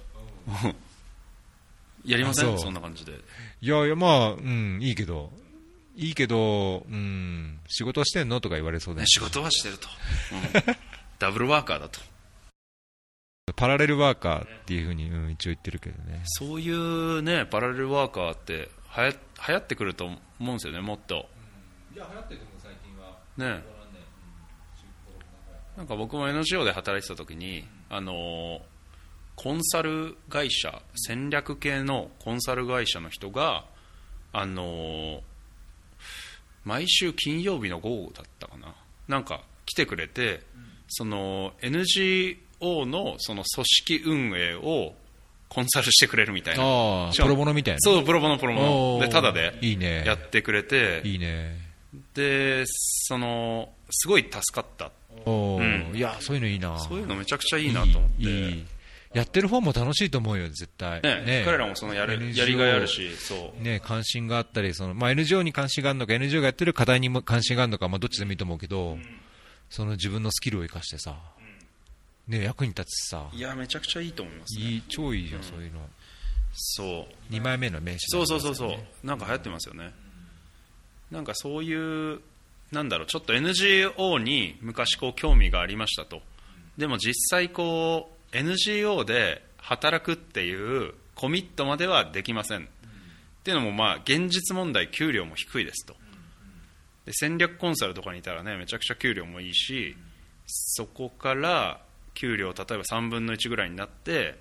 [2.05, 2.57] やりません？
[2.57, 3.11] そんな感じで。
[3.61, 5.31] いやいや、まあ、うん、いいけど、
[5.95, 9.87] いいけど、うん、仕事してんのとか言われそうだよね仕事はしてると。
[10.67, 10.75] うん
[11.17, 12.01] ダブルワーカーだと。
[13.55, 16.21] パラレルワーカーっていうふうに、うん、一応言ってるけどね。
[16.25, 21.27] そういうねパラレルワーカーってはや流行ってくると思うんですよねもっと
[21.95, 23.17] いや、流行ってても最近は。
[23.37, 23.63] ね
[25.77, 28.59] なんか僕も NGO で働いてた時に、あのー
[29.35, 33.65] コンサル会社戦略系のコンサル会社の人が、
[34.31, 35.21] あのー
[36.65, 38.75] 毎週金曜日の午後だったかな。
[39.07, 40.41] なんか来てくれて、
[40.89, 44.93] その NGO のその組織運営を
[45.47, 47.11] コンサルしてくれるみたいな。
[47.15, 47.79] プロボノみたいな。
[47.79, 48.99] そうプロボノプロボノ。
[48.99, 50.03] でタダでいいね。
[50.05, 51.01] やってくれて。
[51.05, 51.55] いいね。
[52.13, 54.91] でそのすごい助かった。
[55.25, 55.89] おー。
[55.91, 55.95] うん。
[55.95, 56.77] いや、そういうのいいな。
[56.79, 58.74] そういうのめちゃくちゃいいなと思って
[59.15, 61.01] やってる方も楽しいと思うよ、絶対。
[61.01, 63.63] ね彼らもそのやる NGO やりがいあるしそう。
[63.63, 68.97] ね、関心があったり、そのまあ、NGO に関心があるのか、NGO がやってる課題にも関心があるのか、まあ、どっちでもいいと思うけど、
[69.69, 71.15] その自分のスキルを生かしてさ、
[72.27, 74.65] ね、役に立つしさ、いやめちゃくちゃいいと思いますね。
[74.65, 75.79] いい超いいじゃん、そういうの。
[76.53, 77.33] そう。
[77.33, 79.07] 2枚目の名刺そうそうそうそう。
[79.07, 79.93] なんか流行ってますよね。
[81.11, 82.19] なんかそういう
[82.71, 86.21] なんだろうちょっと NGO に昔こう興味がありましたと。
[86.77, 92.63] でも実際こう NGO で働くっていうコミットまではできません。
[92.63, 92.67] っ
[93.43, 95.95] ていうのもまあ現実問題給料も低いですと。
[97.05, 99.95] で戦略コンサルとかにいたらねめちゃくちゃ給料もいいし
[100.47, 101.79] そこから
[102.15, 104.35] 給料例えば3分の1ぐらいになって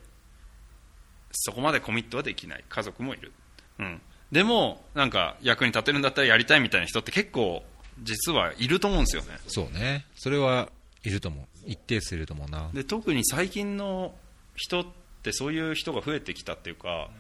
[1.33, 2.65] そこまでコミットはできない。
[2.69, 3.33] 家族もいる、
[3.79, 4.01] うん、
[4.33, 7.63] でもなんか役に立てるんだったらやりたいみたいな人って結構
[8.03, 9.39] 実はいると思うんですよね。
[9.49, 10.07] そうね。
[10.17, 10.71] それは
[11.05, 11.45] いると思う。
[11.67, 12.71] 一定数いると思うな。
[12.73, 14.15] で特に最近の
[14.57, 14.87] 人っ
[15.23, 17.11] てそういう人が増えてきたっていうか、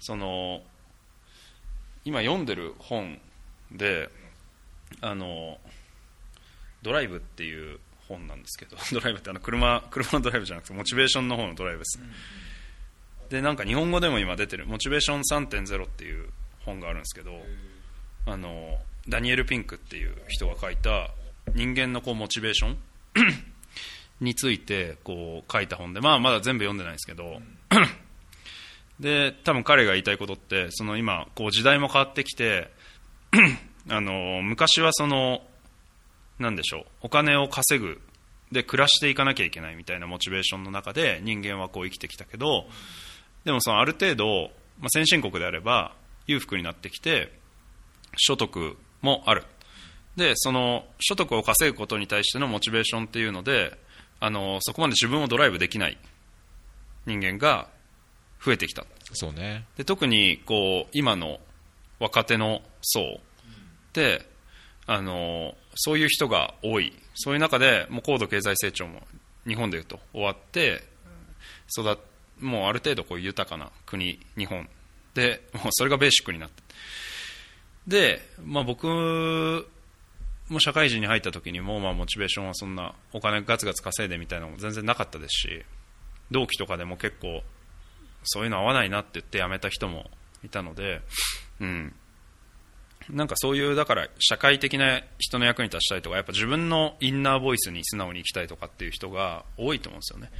[0.00, 0.62] その
[2.04, 3.20] 今読んでる本
[3.70, 4.08] で
[5.00, 5.58] あの
[6.82, 7.78] ドライブっていう
[8.08, 12.06] 本なんですけど ドライブってあの車車のドライブじゃなくてモチベーションの方のドライブです、ね
[13.32, 16.28] でなんか日本語でも今出てるモチベーション3.0っていう
[16.66, 17.32] 本があるんですけど
[18.26, 18.78] あの
[19.08, 21.08] ダニエル・ピンクっていう人が書いた
[21.54, 22.78] 人間のこうモチベーション
[24.20, 27.40] についてこう書いた本で、まあ、まだ全部読んでないんですけど
[29.00, 32.70] で多分彼が言いたいことってその今こう時代も変わってきて
[33.88, 35.42] あの昔はその
[36.38, 38.00] なんでしょうお金を稼ぐ
[38.52, 42.68] で暮らしていかなきゃいけないみたいなモチベーションの中で人間はこう生きてきたけど
[43.44, 45.94] でもそのある程度、まあ、先進国であれば
[46.26, 47.32] 裕福になってきて
[48.16, 49.44] 所得もある。
[50.16, 53.76] でその所得を稼ぐことに対してのモチベーションっていうので
[54.20, 55.98] あのそこまで自分をドライブできない
[57.06, 57.68] 人間が
[58.44, 58.84] 増えてきた。
[59.12, 59.66] そうね。
[59.76, 61.40] で特にこう今の
[61.98, 63.14] 若手の層っ
[63.92, 64.26] て
[64.86, 66.92] あのそういう人が多い。
[67.14, 69.02] そういう中でもう高度経済成長も
[69.46, 70.82] 日本でいうと終わって
[71.76, 71.98] 育
[72.40, 74.68] もうある程度こう豊かな国日本
[75.14, 76.62] でもうそれがベーシックになって。
[77.86, 79.68] で、まあ、僕
[80.52, 85.64] も社会人に入った時にも、まあ、モチベーションはそんなお金ガツガツ稼いでみたいなのも全然なかったですし
[86.30, 87.42] 同期とかでも結構
[88.24, 90.10] そういうの合わないなって言って辞めた人も
[90.44, 91.00] いたので、
[91.60, 91.94] うん、
[93.10, 100.30] なんかそういうだから社会的な人の役に立ちたいとかやっぱ自分のインナーボイスに素直に生きたいとかっていう人が多いと思うんですよね。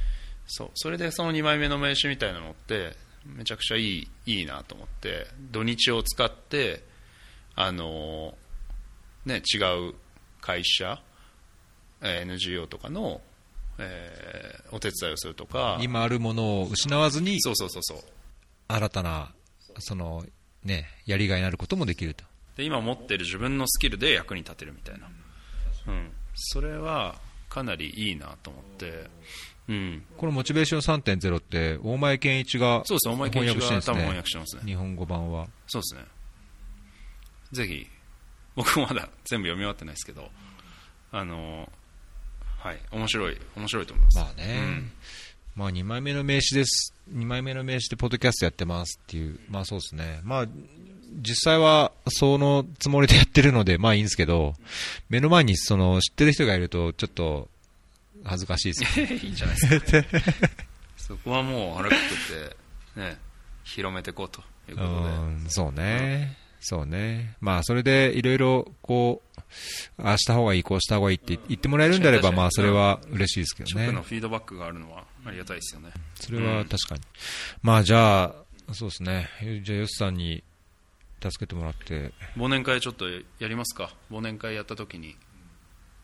[0.45, 2.95] そうそれでその2枚目の名刺みたいなのって
[3.25, 6.83] めちゃくちゃいいいいなと思って土日を使って
[7.55, 8.35] あの
[9.25, 9.57] ね、違
[9.89, 9.93] う
[10.43, 11.01] 会社、
[12.01, 13.21] えー NGO とかの、
[13.79, 15.79] えーお手伝いをするとか。
[15.81, 17.97] 今あるものを失わずに、そうそうそうそう。
[18.67, 19.31] 新たな、
[19.79, 20.25] その、
[20.63, 22.25] ね、やりがいになることもできると。
[22.57, 25.07] で今持ってる自分のスキルで役に立てるみたいな、
[25.87, 27.15] うん、それは
[27.49, 29.09] かなりいいなと思って、
[29.67, 33.93] うん、このモチベーション3.0って、大前健一がそうですね大前健一が翻訳してるんですね。
[33.93, 34.61] 多分翻訳してますね。
[34.65, 35.47] 日本語版は。
[35.67, 36.01] そうですね。
[37.51, 37.87] ぜひ
[38.55, 40.31] 僕もまだ全部読み終わってないですけど
[41.11, 41.71] あの
[42.59, 44.83] はい面白い面白いと思いますまあね。
[45.55, 46.93] まあ2枚目の名刺です。
[47.13, 49.39] 2枚目の名刺でポッドキャストやってますっていう。
[49.49, 50.19] まあそうですね。
[50.23, 50.47] まあ、
[51.21, 54.55] 実際はそのつもりでやってるので、まあいいんですけど、
[55.09, 57.49] 目の前にその知ってる人がいるとちょっと
[58.23, 59.05] 恥ずかしいですよ。
[59.15, 60.49] いいんじゃないですか、
[60.97, 61.99] そこはもう腹くくっ
[62.95, 63.17] てね
[63.63, 66.35] 広めていこうということでうん、そうね。
[66.65, 67.35] そうね。
[67.41, 74.05] まあ、それでいろいろ、こう、ああした方がいい、こうした方がいいって言ってもらえるんであれば、まあ、それは嬉しいですけど直のね。
[74.07, 75.91] フィードバックがあるのはありがたいですよね。
[76.15, 77.01] それは確かに。
[77.61, 78.35] まあ、じゃあ、
[78.73, 79.29] そうですね。
[79.63, 80.43] じゃあ、ヨスさんに
[81.21, 83.93] 助けてもらって、忘年会ちょっとやりますか。
[84.11, 85.15] 忘年会やった時に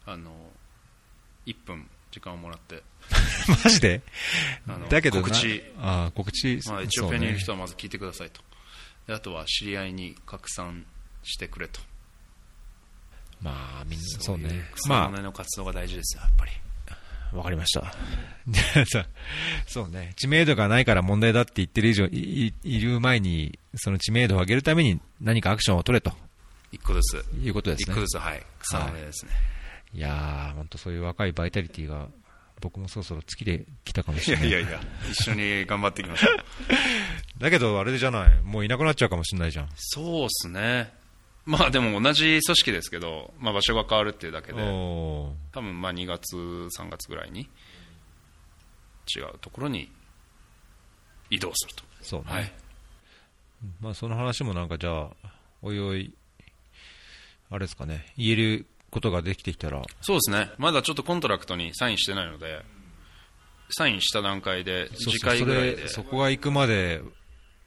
[0.05, 0.31] あの
[1.45, 2.83] 1分時間をもらって。
[3.63, 4.01] マジで？
[4.67, 5.23] あのだけどな。
[5.23, 5.63] 告知。
[5.77, 8.41] あー告知、まあ、エチそうオピアにいるね人はまず聞いてくださいと。
[8.41, 8.45] で
[9.13, 10.85] あとは知り合いに拡散
[11.23, 11.79] してくれと。
[13.41, 14.49] まあみんなそそううね。
[14.87, 16.51] まの根の活動が大事ですよやっぱり。
[17.31, 17.93] あわかりました。
[19.67, 20.13] そうね。
[20.17, 26.11] 知名度がないから問題だって言ってる以上いいいる前にその知名度を上げるために何かアクションを取れと。
[26.71, 27.25] 一個ずつ。
[27.37, 27.93] いうことですね。
[27.93, 28.45] 一個ずつはい。
[28.59, 29.31] 草の根ですね、
[29.93, 29.99] い。
[29.99, 32.07] やー本当そういう若いバイタリティが
[32.59, 34.51] 僕もそろそろ尽きてきたかもしいれない。
[34.51, 36.37] やいやいや一緒に頑張っていきましょう。
[37.41, 38.41] だけどあれじゃない。
[38.41, 39.69] もういなくなっちゃうかもしれないじゃん。
[39.75, 40.93] そうっすね。
[41.45, 44.61] まあでも同じ組織ですけど、まあ、場所が変わるっていうだけで。
[44.61, 47.49] 多分まあ2月3月ぐらいに
[49.15, 49.91] 違うところに
[51.29, 51.83] 移動すると。
[52.01, 52.51] そうね、はい。
[53.81, 56.13] まあその話もなんかじゃあおいおい
[57.49, 58.05] あれですかね。
[58.15, 59.81] 言えることができてきたら。
[60.01, 60.51] そうですね。
[60.57, 62.63] まだちょっと contract にサインしてないので
[63.71, 65.87] サインした段階で次回ぐらいで。
[65.87, 67.01] そこが行くまで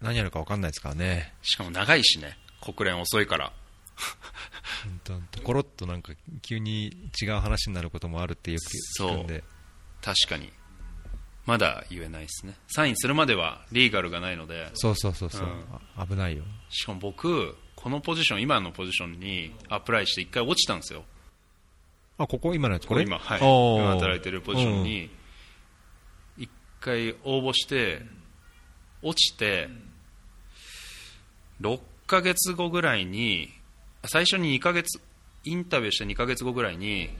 [0.00, 1.34] 何やるか分かんないですからね。
[1.42, 2.36] しかも長いしね。
[2.60, 3.52] 国連遅いから。
[4.84, 9.44] 本当本当コロッとなんか急に違う話になることもあるってよく聞くんで。
[10.00, 10.52] 確かに。
[11.44, 12.54] まだ言えないですね。
[12.68, 14.70] サインするまではリーガルがないので。
[14.74, 15.64] そうそうそうそう、うん。
[15.96, 16.44] あ危ないよ。
[16.68, 21.04] しかも僕このポジション今のポジションにアプライして一回落ちたんですよ
[22.18, 23.02] あここ今のやつこれ？
[23.02, 25.10] 今、はい、今働いてるポジションに
[26.36, 28.02] 一回応募して
[29.02, 29.68] 落ちて
[31.60, 33.50] 6ヶ月後ぐらいに
[34.04, 35.00] 最初に2ヶ月
[35.44, 37.10] インタビューして2ヶ月後ぐらいに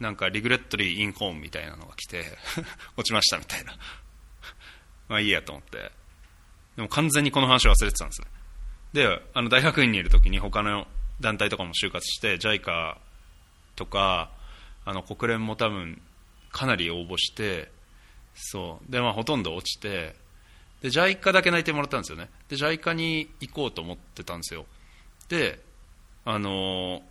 [0.00, 2.24] なんかリグレットリーインホームみたいなのが来て
[2.96, 3.74] 落ちましたみたいな。
[5.08, 5.92] まあいいやと思って。
[6.76, 8.28] でも完全にこの話忘れてたんですね。
[8.92, 10.88] であの大学院にいる時に他の
[11.20, 12.96] 団体とかも就活して JICA
[13.80, 14.30] とか
[14.84, 16.02] あの国連も多分
[16.52, 17.72] かなり応募して
[18.34, 18.92] そう。
[18.92, 20.14] で、まあ、ほとんど落ちて
[20.82, 22.28] で JICA だけ内定もらったんですよね。
[22.50, 24.66] で JICA に行こうと思ってたんですよ。
[25.30, 25.60] で
[26.26, 27.02] あの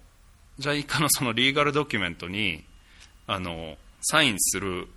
[0.59, 2.63] JICA のそのリーガルドキュメントに
[3.25, 4.87] あのサインする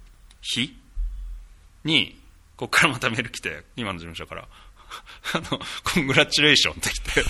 [0.43, 0.77] 日
[1.85, 2.21] に
[2.57, 4.47] ここからまたメール来て今の事務所から
[5.35, 7.25] あのコングラチュレーションって来て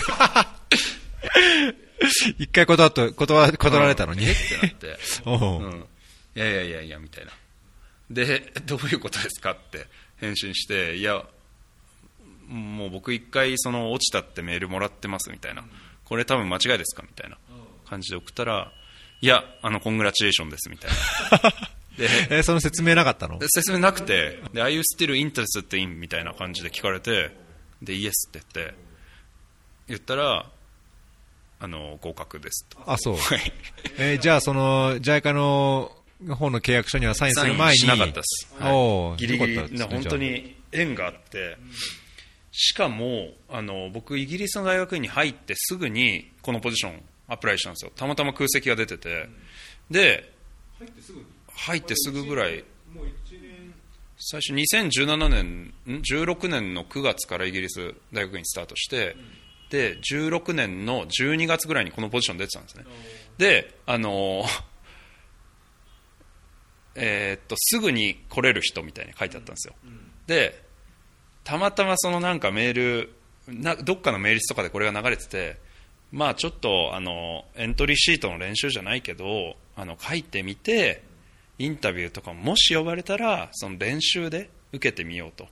[2.38, 4.32] 一回断っと断断られたのに、え？
[4.32, 4.98] ってなって。
[5.24, 5.62] おう。
[5.62, 5.88] うん、
[6.34, 7.32] いやいやいやいやみたいな。
[8.10, 9.86] で どういうことですかって
[10.18, 11.24] 返信していや
[12.46, 15.64] もう僕一回その落ちたってメールもらってますみたいな。
[16.04, 17.38] これ多分間違いですかみたいな。
[17.88, 18.72] 感じで送ったら
[19.20, 21.50] いやあのコングラチュレーションですみたいな。
[21.96, 23.38] でえその説明なかったの？
[23.38, 27.36] で説明なくてで「Are you still interested in?」みたいな感じで聞かれて
[27.82, 28.92] で「イエス」って言って。
[29.88, 30.46] 言ったら
[31.62, 32.78] あの合格ですと。
[32.86, 33.16] あそう。
[33.16, 33.52] はい。
[33.96, 35.92] えーじゃあその JICA の
[36.34, 37.78] 方の契約書にはサインする前に。
[37.78, 39.16] しなかったです、はい。
[39.16, 41.56] ギリギリな本当に縁があって。
[42.50, 47.92] しかもあの僕イギリスの大学院に入ってすぐにこのポジションアプライしたんですよ。
[47.94, 49.28] たまたま空席が出てて。
[49.88, 50.32] で
[51.54, 52.64] 入ってすぐぐらい。
[54.18, 59.16] 最初2017年ん16年の9月からイギリス大学院スタートして
[59.72, 62.84] で16年の12月ぐらいにこのポジション出てたんですね。
[63.38, 64.44] であの
[66.94, 69.74] えーっとすぐに来れる人みたいに書いてあったんですよ、
[70.26, 70.62] で
[71.42, 73.14] たまたまそのなんかメール
[73.48, 75.56] などっかのメールスとかでこれが流れてて
[76.10, 81.02] まあちょっとあのエントリーシートの練習じゃないけどあの書いてみて
[81.58, 85.48] インタビューとかももし呼ばれたらその練習で受けてみようと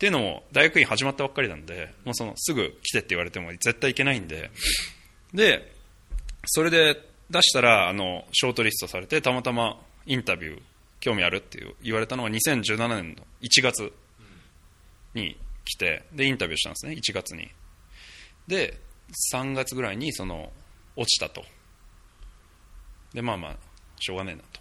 [0.00, 4.50] っていうのも大学院始まったばっかりなんでもうそのすぐ来てって言われても絶対行けないんで。
[5.34, 5.70] で
[6.46, 10.62] それで出したらあのショートリストされてたまたまインタビュー
[11.00, 13.92] 興味あるって言われたのが2017年の1月
[15.12, 15.36] に
[15.66, 17.50] 来てでインタビューしたんですね1月に。
[18.48, 18.80] で
[19.34, 20.50] 3月ぐらいにその
[20.96, 21.44] 落ちたと。
[23.12, 23.56] でまあまあ
[23.98, 24.60] しょうがねえなと。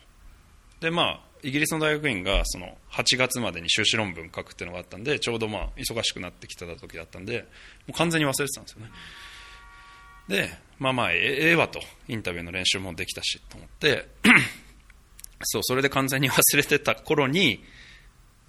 [0.81, 7.41] でまあイギリスの大学院がその8月までに修士論文書くっていうのがあったんでちょうどまあ忙しくなってきてた時だったんで
[7.87, 8.91] もう完全に忘れてたんですよね。
[10.27, 11.79] でまあまあええわと。
[12.07, 14.07] インタビューの練習もできたしと思って。
[15.41, 17.63] そうそれで完全に忘れてた頃に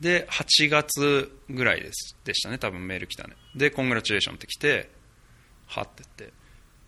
[0.01, 4.91] で8月ぐらいですでしたね多分メール来たねでコングラチュレーションって来て
[5.67, 6.41] はって言って。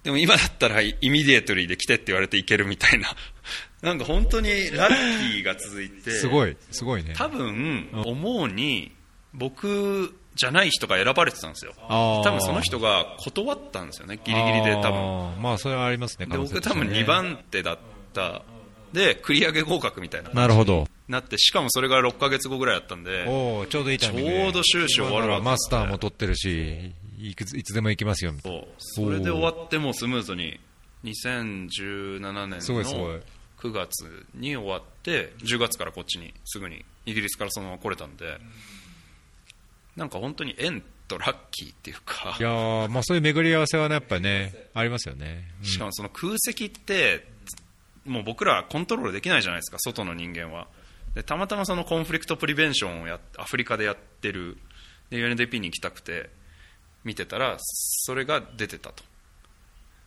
[0.02, 3.08] でも今だったらイミディエトリーで来てって言われていけるみたいな。
[3.83, 7.14] なんか本当にラッキーが続いてすごいすごいね。
[7.16, 8.92] 多分思うに
[9.35, 11.74] 僕じゃない人が選ばれてたんですよ。
[11.88, 15.42] 多分その人が断ったんですよねギリギリで多分。
[15.42, 17.78] まあそれはありますねで僕多分2番手だっ
[18.14, 18.42] た。
[18.92, 20.87] で繰り上げ合格みたいななるほど。
[21.08, 24.14] なってしかもそれが6ヶ月後ぐらいだったんでおおちょうどいいちょ
[24.48, 28.33] うど修士終わるわけマスターも取ってるし、いくついつでも行きますよ。
[28.42, 28.68] そう。
[28.78, 30.60] それで終わってもうスムーズに
[31.04, 33.14] 2017年すごいすごい。
[33.14, 33.20] の
[33.63, 38.38] 9月に終わって10月からこっちにすぐにイギリスからそのまま来れたんで
[39.96, 45.50] なんか本当に縁とラッキーっていうかいやーまあそういう巡り合わせはね、やっぱね、ありますよね。
[45.60, 45.67] うん。
[45.67, 47.29] しかもその空席って
[48.04, 50.67] もう僕らはコントロールできないじゃないですか外の人間は。
[51.15, 54.56] でたまたまそのコンフリクトプリベンションをやっアフリカでやってる
[55.10, 56.31] で UNDP に行きたくて
[57.04, 59.04] 見てたらそれが出てたと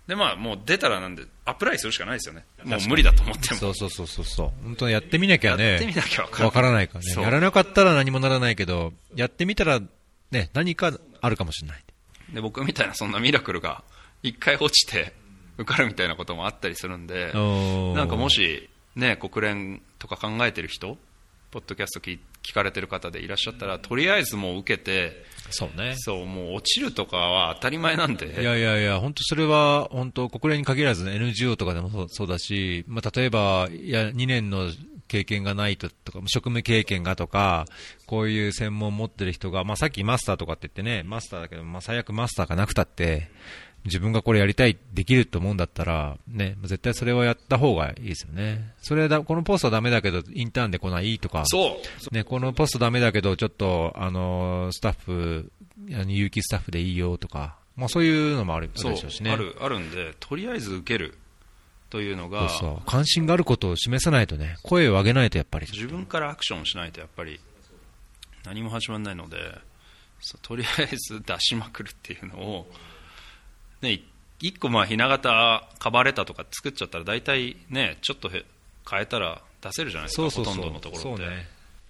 [0.07, 4.51] でまあもう出たらなんでアプライするしかないですよねもう無理だと思ってもそうそうそうそうそう。
[4.63, 5.71] 本当にやってみなきゃね。
[5.71, 7.21] やってみなきゃわからないわからね。
[7.21, 9.81] やらなかったら何もならないけど、やってみたら
[10.31, 10.91] ね、何か
[11.21, 11.83] あるかもしれない。
[12.33, 13.83] で僕みたいなそんなミラクルが
[14.23, 15.13] 一回落ちて
[15.57, 20.97] 受かるみたいなこともあったりするんでなんかもし、ね、国連とか考えてる人
[21.51, 25.95] ポッドキャスト聞聞かれてる方でいらっしゃったらとりあえずもう受けてそうね。
[25.97, 34.71] そうもう落ちるとかは当たり前なんでいやいやいや、本当それは、本当国連に限らず、NGO とかでもそうそうだし、まあ、例えば、いや、2年の
[35.07, 37.65] 経験がないととか、職務経験がとか、
[38.07, 43.29] こういう専門を持ってる人が、まあ、さっきマスターとかって言ってね、マスターだけど、まあ、最悪マスターがなくたって、
[43.85, 48.73] 自分がこれやりたい、できると思うんだったら、ね、絶対それをやった方がいいですよね。
[48.81, 51.79] それだ、このポストはダメだけど、インターンで来ないとか、そ
[52.11, 55.51] うね、このポストダメだけど、ちょっと、あの、スタッフ、
[56.07, 59.31] 有機スタッフでいいよとか、まあそういうのもあるでしょうしね。
[59.31, 61.17] あるあるんでとりあえず受ける
[61.89, 62.85] というのそうがそう。
[62.85, 65.67] 関心があることを示さないとね、声を上げないとやっぱり。
[65.71, 67.39] 自分からアクションしないとやっぱり
[68.45, 69.37] 何も始まらないので
[70.41, 72.67] とりあえず出しまくるっていうのを、
[73.81, 74.03] ね、い
[74.41, 75.29] 一個まあひな形
[75.79, 78.45] カバーレターとか作っちゃったら大体ねちょっとへ
[78.89, 80.29] 変えたら出せるじゃないですか。
[80.29, 81.23] ほとんどのところって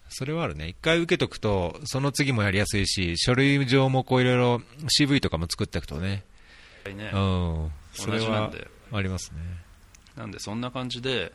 [0.09, 0.67] それはあるね。
[0.67, 4.61] 一回受けとくと、その次もやりやすいし、書類上もこういろいろ
[4.99, 6.23] CV とかも作っていくとね。
[6.85, 7.71] ねうん。
[7.93, 9.39] それは同じなんでありますね。
[10.15, 11.31] なんでそんな感じで、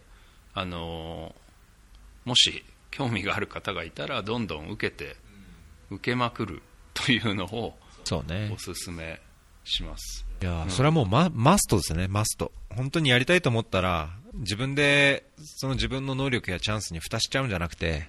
[0.54, 1.50] あのー
[2.24, 5.16] もし興味がある方がいたらどんどん受けて
[5.90, 6.62] 受けまくる
[6.94, 7.74] というのを
[8.12, 8.58] お。
[8.58, 9.20] すすめ
[9.64, 10.24] します。
[10.40, 12.52] いや、それはもうママストですね、マスト。
[12.74, 18.08] 本当にやりたいと思ったら、自分で、その自分の能力やチャンスに蓋しちゃうんじゃなくて、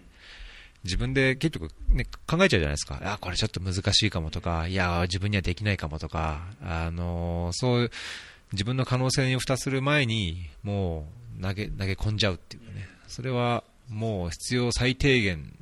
[0.83, 2.99] 自分で結局、ね、考えちゃうじゃないですか。
[3.03, 7.91] あ、これちょっと難しいかもとか、いや、自分にはできないかもとか、あのーそういう、
[8.53, 11.07] 自分の可能性に蓋する前に、も
[11.39, 12.87] う投げ、投げ込んじゃうっていうかね。
[13.07, 15.53] それは、もう必要最低限、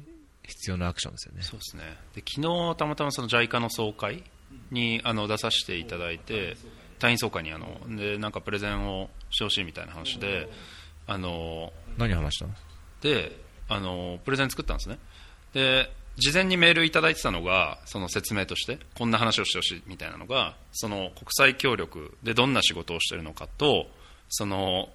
[0.48, 1.42] 必要なアクションですよね。
[1.42, 1.84] そうですね
[2.16, 4.24] で昨日たまたまその JICA の総会
[4.72, 6.58] にあの出させていただいて
[7.00, 10.50] 隊員総会にあのでなんかプレゼンをしてほしいみたいな話で
[11.08, 12.54] あの何話したの？
[13.02, 13.36] で
[13.68, 15.00] あのプレゼン作ったんですね。
[15.54, 23.88] で事前にメールいただいてたのがその説明としてこんな話をしてほしいみたいなのがその国際協力でどんな仕事をしているのかと
[24.28, 24.90] その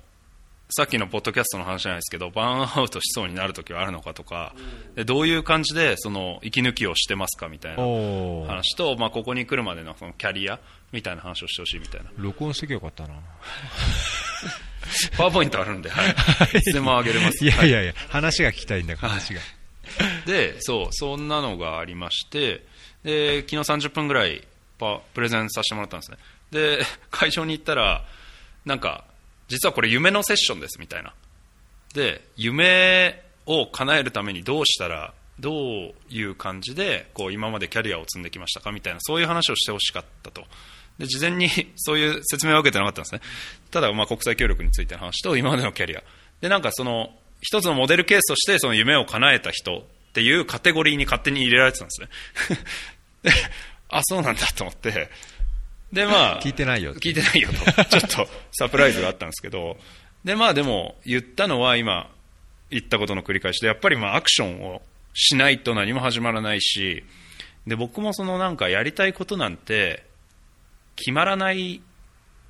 [0.76, 4.54] さっきのポッドキャストの話じゃないですけどバーンアウトしそうになるときはあるのかとか
[4.96, 7.82] でどういう感じでその息抜きをしてますかみたいな。
[8.46, 10.58] 話と、まあ、ここに来るまでのそのキャリア
[10.90, 12.10] みたいな話をしてほしいみたいな。
[12.16, 13.14] 録音してきゃよかったな。
[15.16, 16.62] パワーポイントあるんで、はい、い。
[16.62, 17.44] つでもあげれます。
[17.44, 19.40] いやいやいや、話が聞きたいんだから、話が。
[20.26, 22.64] でそうそんなのがありまして
[23.02, 24.46] で昨日30分ぐらい
[24.78, 26.16] パプレゼンさせてもらったんですね。
[26.50, 26.78] で
[27.10, 28.04] 会場に行ったら
[28.64, 29.04] なんか
[29.48, 31.12] 実はこれ夢のセッションですみたいな。
[31.94, 40.44] で夢を叶えるためにどうしたらどういう感じでこう今までキャリアを積んできましたかみたいなそういう話をしてほしかったと。
[40.98, 43.20] で事前に そういう説明は受けてなかったんですね。
[43.70, 46.02] ただまあ国際協力についての話と今までのキャリア。
[46.40, 49.82] でなんかその一つのモデルケースとしてその夢を叶えた人っ
[50.12, 52.08] ていうカテゴリーに勝手に入れられてたんですね。
[53.22, 53.30] で
[53.88, 55.10] あそうなんだと思って。
[55.94, 56.94] でまあ聞いてないよ。
[56.94, 59.78] 聞いてないよと、 ちょっとサプライズがあったんですけど、
[60.24, 62.10] で、まあでも、言ったのは今、
[62.70, 64.82] 言ったことの繰り返しで、やっぱりまあアクションを
[65.12, 67.04] しないと何も始まらないし、
[67.66, 70.04] で、僕もそのなんかやりたいことなんて、
[70.96, 71.80] 決まらない、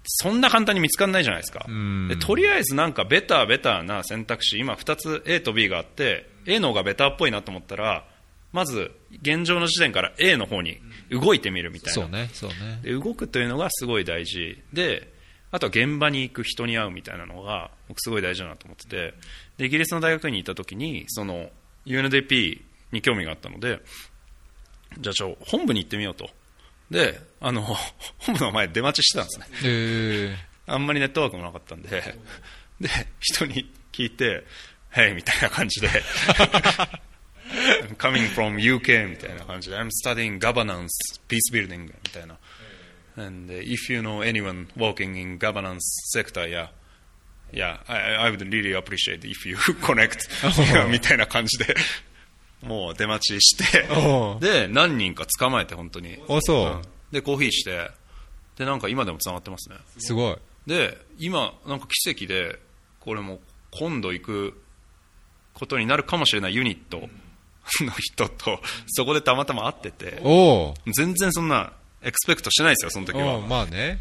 [0.04, 1.66] そんな簡単に見つからないじゃないですか。
[1.70, 8.04] んでとりあえずなんかベターベターな選択肢、今2つ A と B があって、A の方がベターっぽいなと思ったら、
[8.52, 8.92] まず
[9.22, 10.80] 現状の時点から A の方に
[11.10, 12.02] 動いてみるみたいな。
[12.02, 12.80] そうね、そうね。
[12.82, 15.12] で動くというのがすごい大事で
[15.50, 19.14] あとは現場に行く人に会うみたいなのが僕すごい大事だなと思ってて
[19.56, 21.48] でイギリスの大学にいた時にその
[21.86, 22.60] UNDP
[22.92, 23.80] に興味があったので
[24.98, 26.28] じゃあちょ本部に行ってみようと
[26.90, 27.62] であの
[28.18, 30.36] 本部の前出待ちしてたんですねえ
[30.66, 31.88] あんまりネットワークもなかったんで
[32.80, 32.88] で
[33.20, 34.44] 人に聞いて、
[34.92, 35.14] Hey!
[35.14, 35.88] みたいな感じで、
[37.98, 40.88] coming from UK みたいな感じで、I'm studying governance,
[41.28, 42.38] peace building みたいな。
[43.16, 45.80] And if you know anyone working in governance
[46.12, 46.68] sector, yeah,
[47.52, 51.74] yeah, I, I would really appreciate if you connect みたいな感じで、
[52.62, 53.86] もう出待ちして
[54.40, 56.18] で、何人か捕まえて、本当に。
[56.28, 57.90] あそうんで、コーヒーして、
[58.56, 59.76] で、なんか今でも繋がってますね。
[59.98, 60.36] すごい。
[60.66, 62.58] で、今、なんか奇跡で、
[62.98, 63.38] これも
[63.70, 64.62] 今度行く
[65.52, 67.08] ことになるかもしれないユニット
[67.84, 70.30] の人と、そこでたまたま会ってて、お
[70.70, 73.40] お全然そんな、エクスペクトしてないですよ、その時は。
[73.40, 74.00] まあね。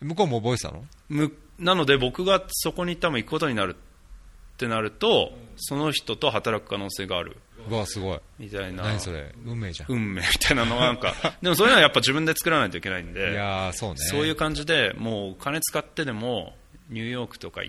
[0.00, 0.84] 向こうも覚えてたの？
[1.08, 7.36] むなので僕がそこに多分行くことになるってなると、その人と働く可能性がある
[7.68, 8.20] うわ、すごい。
[8.38, 9.32] みたいな何それ？
[9.44, 9.92] 運命じゃん。
[9.92, 13.96] 運命みたいなのがなんか、 でもそういうのはやっぱ自分で作らないといけないんいで、やー、そうね。
[13.98, 16.56] そういう感じでもう金使ってでも
[16.90, 17.62] ニューヨークとか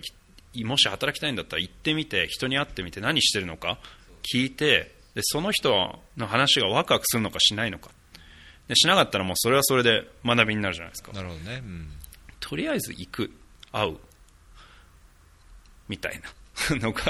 [0.64, 3.78] もし働きたいんだったら行ってみて人に会ってみて何してるのか
[4.34, 7.90] 聞いてでその人の話がワクワクするのかしないのか
[8.68, 11.56] でしなかったらもうそれはそれで学びになるじゃないですかなるほどね。
[11.56, 11.88] うん。
[12.38, 13.32] とりあえず行く
[13.72, 13.96] 会う
[15.88, 16.20] みたい
[16.70, 17.02] なのが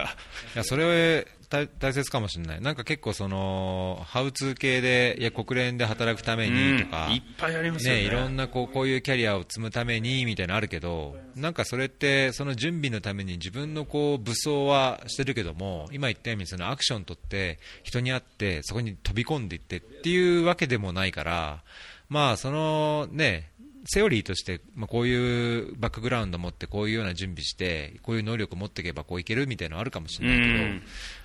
[0.54, 2.60] いや、それ大大切かもしれない。
[2.60, 8.02] なんか結構その、ハウツー系で、いや、国連で働くためにとか、うんいっぱいありますよね。
[8.02, 21.64] ね、いろんなこうこういうキャリアを積むためにみたいなのあるけど、なんかそれって、その準備のために自分のこう武装はしてるけども、今言ったようにそのアクション取って、人に会って、そこに飛び込んでいってっていうわけでもないから、
[22.08, 23.50] まあ、そのね、
[23.86, 30.82] セオリーとして、まあ、こういうバックグラウンド持って、こういうような準備して、こういう能力を持っていけばこういけるみたいなのあるかもしれないけど、うん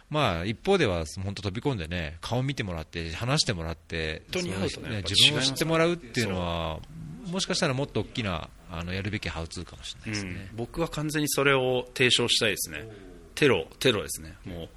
[0.09, 6.79] まあ、一方では本当飛び込んでね顔見てもらって話してもらって人に会うとね自分を知ってもらうっていうのは
[7.27, 10.57] もしかしたらもっと大きなあのやるべきハウツーかもしれないですね、うん。
[10.57, 12.87] 僕は完全にそれを提唱したいですね。
[13.33, 14.35] テロテロですね。
[14.45, 14.69] もう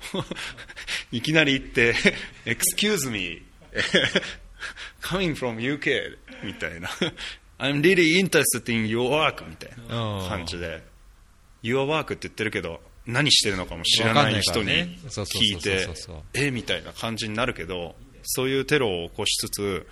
[1.12, 1.94] いきなり行って
[2.44, 3.42] 「Excuse me.
[5.02, 6.88] Coming from UK」みたいな
[7.58, 10.82] 「I'm really interested in your work」みたいな感じで
[11.62, 15.88] 「Your work」って言ってるけど何してるのかも知らない人に聞いて
[16.34, 19.86] えみたいな感じになるけどそういうテロを起こしつつ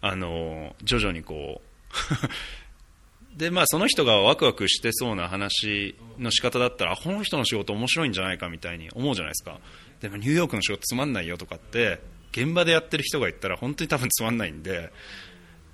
[0.00, 1.68] あの徐々にこう
[3.38, 9.60] でまあ、その人がワクワクしてそうな話の仕方だったらあこの人の仕事面白いんじゃないかみたいに思うじゃないですか。
[10.00, 12.00] でもニューヨークの仕事つまんないよとかって
[12.32, 14.90] 現場でやってる人が言ったら本当に多分つまんないんで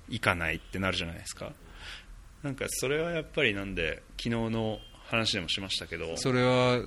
[0.09, 1.53] 行かないってなるじゃないですか。
[2.43, 6.15] なんかそれはやっぱりなんで昨日の話でもしましたけど。
[6.17, 6.79] それは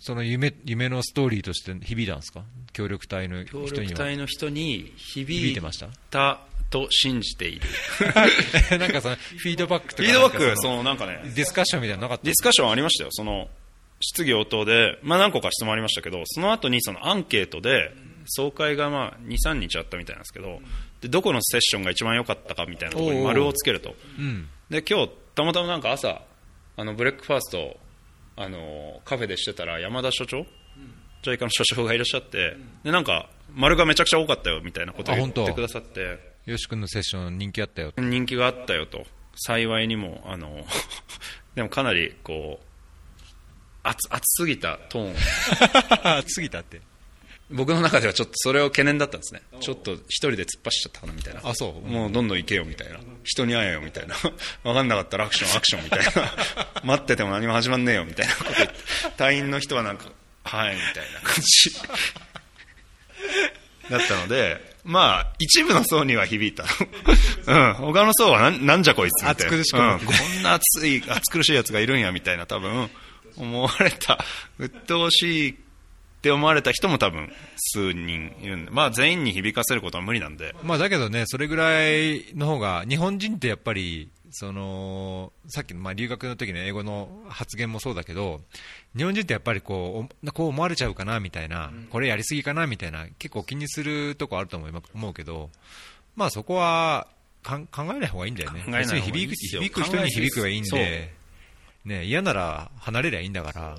[0.00, 2.42] その夢夢のストーリーとして響いたんですか？
[2.72, 3.82] 協力隊の人協には。
[3.84, 6.40] 力隊の人に響響いいてましたた
[6.70, 7.66] と信じている。
[8.78, 11.20] なんかそのフィードバックとかフィードバックそのなんかね。
[11.34, 12.24] ディスカッションみたいなのなかった？
[12.24, 13.48] ディスカッションありましたよ、その
[14.00, 17.90] 質疑応答で、まあ、何個か質問ありましたけど、その後にそのアンケートで、
[18.26, 20.60] 総会がまあ2、3日あったみたいなんですけど、
[21.00, 26.20] でどこのセッションが一番良かったかみたいなところに丸をつけると、うんで今日たまたまなんか朝、
[26.78, 27.76] あの breakfast
[28.36, 30.46] あのカフェでしてたら、山田所長、
[31.22, 36.38] JICA の所長がいらっしゃって、でなんか、丸がめちゃくちゃ多かったよみたいなことを言ってくださって。
[36.46, 37.92] よし君のセッション人気あったよ。
[37.98, 39.04] 人気があったよと。
[39.34, 40.64] 幸いにもあの
[41.56, 42.66] でもかなりこう
[43.82, 45.14] 熱熱すぎたトーン。
[46.22, 46.80] 過ぎたって。
[47.50, 49.40] 僕の中ではちょっとそれを懸念だったんですね。
[49.60, 51.40] ちょっと一人で突っ走っちゃったかなみたいな。
[51.42, 51.88] あそう。
[51.88, 53.00] もうどんどん行けよみたいな。
[53.24, 54.14] 人に会えよみたいな。
[54.64, 58.74] 分かんなかったらアクションアクションみたいな待ってても何も始まんねえよみたいなこと言って
[59.16, 60.10] 隊員の人はなんか
[60.44, 61.20] はいみたいな。
[61.20, 61.74] 感じ
[63.90, 66.64] だったのでまあ一部の層には響いた、
[67.46, 69.56] うん、他の層はなんなんじゃこいつみたいな。
[69.56, 72.90] うんこんな熱い暑苦しいやつがいるんやみたいな多分
[73.36, 74.24] 思われた。
[74.58, 75.58] 鬱陶しい
[76.18, 88.40] って思われた人も多分数人いるんで、まあ、全員に響かせることは無理なんで、まあだけどね、それぐらいの方が、日本人ってやっぱり、そのさっきのまあ留学の時の英語の発言もそうだけど、
[88.96, 95.50] 日本人ってやっぱりこうおこう思われちゃうかなみたいな、これやりすぎかなみたいな、結構気にするとこあると思うけど、
[96.16, 97.06] まあそこは
[97.42, 98.62] 考えない方がいいんだよね、
[99.00, 101.14] 響く響く人に響くばいいんで、
[101.84, 103.78] ね、嫌なら離れりゃいいんだから、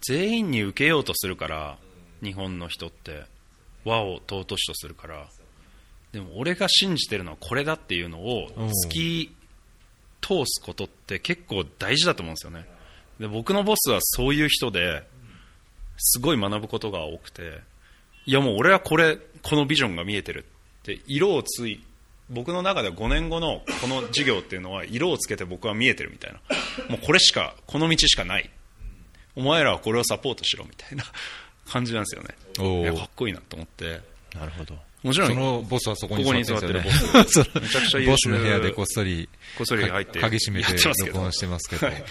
[0.00, 1.78] 全員に受けようとするから
[2.22, 3.24] 日本の人って
[3.84, 5.28] 和を尊しとするから。
[6.12, 8.48] でも俺が信じてるのはこれだっていうのを
[8.84, 9.36] 突き
[10.20, 12.66] 通すことって結構大事だと思うんですよね。
[13.18, 15.02] で僕のボスはそういう人で
[15.98, 17.60] すごい学ぶことが多くて
[18.26, 20.44] いやもう俺はこれこのビジョンが見えてる
[20.80, 21.84] って色をつい
[22.30, 26.40] 僕の中では5年後のこの授業っていうのは色をつけて僕は見えてるみたいな。
[26.88, 28.48] もうこれしかこの道しかない。
[29.34, 31.04] お前らはこれをサポートしろみたいな
[31.66, 32.92] 感じなんですよね。
[32.96, 34.00] かっこいいなと思って。
[34.34, 34.78] なるほど。
[35.02, 36.80] もちろんそのボスはそこに座ってる。
[36.80, 37.28] ん座ですよねってる。
[37.28, 41.86] そのめちゃくちボスの部屋でこっそり、こっそり入ってか鍵閉めて録音してますけど。
[41.86, 42.04] はい。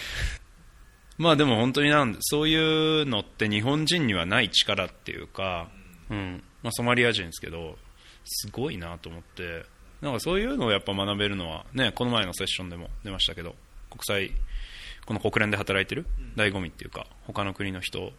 [1.18, 5.70] まあでも本当になんそういうのって日本人にはない力っていうか、
[6.08, 6.42] うん。
[6.62, 7.78] まあ、ソマリア人ですけど
[8.24, 9.64] すごいなと思って。
[10.00, 13.54] なんかそういうのをやっぱ学べるのは、ね、この前のセッションでも出ましたけど
[13.90, 14.32] 国際
[15.04, 18.12] この国連で働いてる醍醐味っていうか他の国の人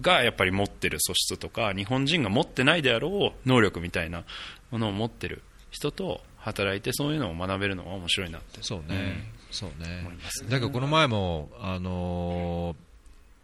[0.00, 4.24] がやっぱり持ってる素質とか日本人が持ってないであろう能力みたいな
[4.70, 10.00] ものを持ってる人と働いてそういうのを学べるのは面白いなってそうね、そうね。
[10.00, 10.50] 思いますね。
[10.50, 12.88] だからこの前も、あのー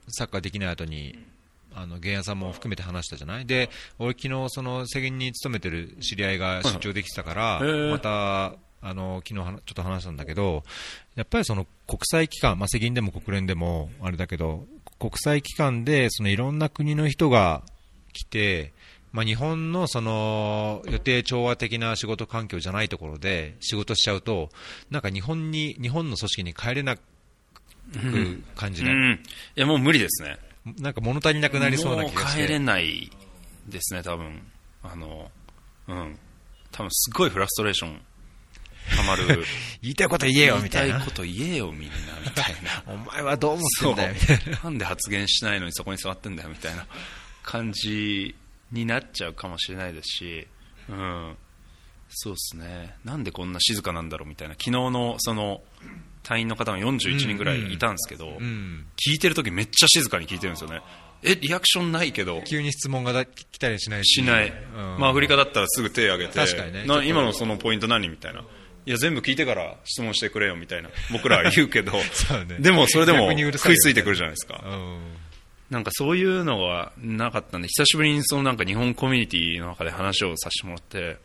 [0.07, 1.19] サッカーできない後に、
[1.75, 3.47] あの、芸屋さんも含めて話したじゃない？
[3.47, 10.63] で、俺昨日その、世間に勤めてる知り合いが出張できてたから、また、あの、昨日ちょっと話したんだけど、
[11.15, 14.67] やっぱりその国際機関、まあ、世間でも国連でもあれだけど、
[14.99, 17.63] 国際機関でそのいろんな国の人が
[18.13, 18.73] 来て、
[19.13, 24.51] まあ、日本のその予定調和的な仕事環境じゃないところで仕事しちゃうと、
[24.91, 27.01] なんか日本に日本の組織に帰れなく
[28.57, 29.23] 感じない、うん、
[29.57, 30.39] いやもう無理ですね。
[30.79, 33.11] なんか物足りなくなりそうな気がしもう帰れて、ない
[33.69, 34.43] ですね多分。
[34.83, 35.31] あの
[35.89, 36.19] うん。
[36.73, 38.01] 多分すごいフラストレーション
[38.97, 39.45] たまる。
[39.83, 40.95] 言いたいこと言えよみたいな。
[40.95, 42.93] 言いたい、こと言えよみんなみたいな。
[42.93, 46.87] お前はどう思ってんだよみたいな、なんで発言しないのにそこに座ってんだよみたいな
[47.43, 48.35] 感じ
[48.73, 50.47] になっちゃうかもしれないですし、
[50.89, 51.37] うん、
[52.11, 55.63] そうですね、なんでこんな静かなんだろうみたいな、昨日のその
[56.23, 60.81] 隊員の方が41人ぐらいいたんですけど、うん、聞いてるときめっちゃ静かに聞いてるんですよね。
[61.23, 64.99] え、リアクションないけど、急に質問がだ来たりしないし、しない、うん。
[64.99, 66.85] まあ、アフリカだったらすぐ手を挙げて、確かにね。
[67.07, 68.09] 今のそのポイント何？
[68.11, 68.45] みたいな、
[68.87, 72.03] いや、全部聞いてから質問してくれよみたいな、 僕らは言うけど、ね
[72.61, 74.63] でもそれでも食いついてくるじゃないですか。
[74.65, 74.99] うん
[75.71, 81.17] なんかそういうのがなかったんで、久しぶりにそのなんか日本コミュニティの中で話をさせてもらって、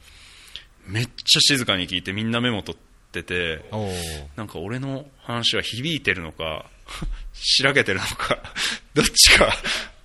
[0.88, 3.66] めっちゃ静かに聞いてみんなメモ取ってて、
[4.38, 6.66] なんか俺の話は響いてるのか、
[7.34, 8.40] しらけてるのか、
[8.96, 9.54] どっちか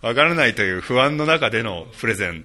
[0.03, 2.45] わからないという不安の中でのプレゼン。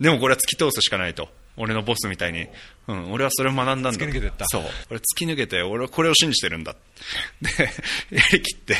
[0.00, 1.28] でもこれは突き通すしかないと。
[1.56, 2.46] 俺のボスみたいに。
[2.88, 3.90] うん、俺はそれを学んだんだ。
[3.92, 4.62] 突き抜けてったそう。
[4.90, 6.74] 俺突き抜けて、俺はこれを信じてるんだ。
[7.40, 7.50] で、
[8.10, 8.76] やりきって。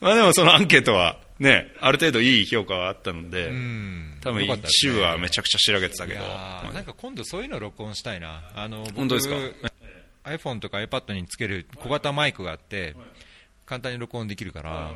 [0.00, 8.50] まあでもそのアンケートは、ね、ある程度いい評価はあったので、うん多分一部はめちゃくちゃしらけてたけど、いやーなんか今度そういうの録音したいな。
[8.54, 9.36] あの、僕本当ですか
[10.24, 12.96] ？iPhone とか iPad につける小型マイクがあって、
[13.66, 14.92] 簡単に録音できるから、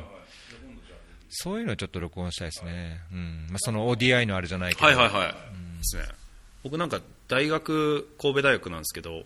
[1.29, 3.01] そういうのちょっと録音したいですね。
[3.11, 3.47] うん。
[3.49, 4.87] まあ、その ODI のあれじゃないけど。
[4.87, 5.33] はいはいはい、で
[5.83, 6.03] すね
[6.69, 9.23] 僕なんか大学神戸大学なんですけど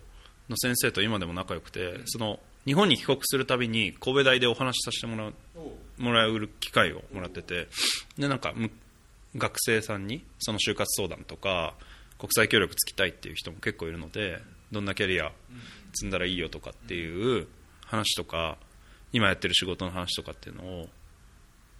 [0.48, 5.34] の先生と今でも仲良くてその日本に帰国するたびに神戸大でお話しさせてもらう
[5.98, 7.68] もらう機会をもらってて
[8.16, 8.70] でなんかむ
[9.36, 11.74] 学生さんにその就活相談とか
[12.18, 14.40] 国際協力つきたいっていう人も結構いるので
[14.72, 15.30] どんなキャリア
[15.92, 17.46] 積んだらいいよとかっていう
[17.84, 18.56] 話とか
[19.12, 20.88] 今やってる仕事の話とかっていうのを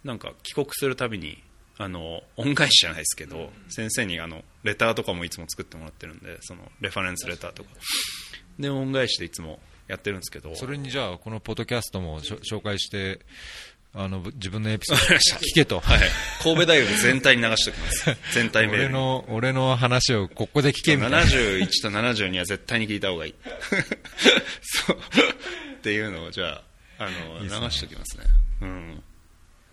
[0.03, 1.41] なんか帰国するたびに
[1.77, 7.69] あの恩返しじゃないですけど、先生にあのレターとかもいつも作ってもらってるんでそのレファレンスレターとか。
[8.59, 10.55] で恩返しでいつもやってるんですけど。
[10.55, 13.19] それにじゃあ、このポッドキャストも紹介して、
[13.93, 15.19] あの、自分のエピソード聞
[15.53, 15.79] けと。
[15.85, 15.99] はい、
[16.43, 18.17] 神戸大学全体に流しておきます。
[18.33, 21.23] 全体俺の、俺の話をここで聞けみたいな。
[21.23, 23.35] 71と72は絶対に聞いた方がいい。
[24.61, 24.97] そう。
[25.75, 26.63] っていうのをじゃ
[26.97, 28.23] ああの流しておきますね。
[28.61, 29.03] うん。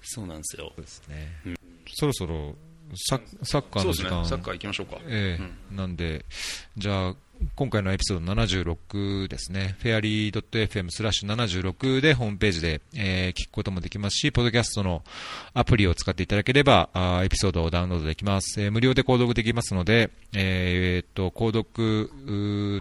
[0.03, 0.73] そうなんですよ。
[0.77, 1.57] そうですね。
[1.95, 2.57] そろそろ
[2.95, 4.25] サッサッカーの時間。
[4.27, 4.99] サッカー行きましょうか。
[5.07, 5.75] ええ。
[5.75, 6.25] なんで、
[6.77, 7.17] じゃあ、
[7.57, 15.03] 今回のエピソード76ですね、フェアリー .fm スラッシュ76でホームページで、えー聞くこともできますし、ポッドキャストの
[15.55, 18.61] アプリを使っていただければ、あエピソードをダウンロードできます。
[18.61, 22.11] えー無料で購読できますので、えーっと、購読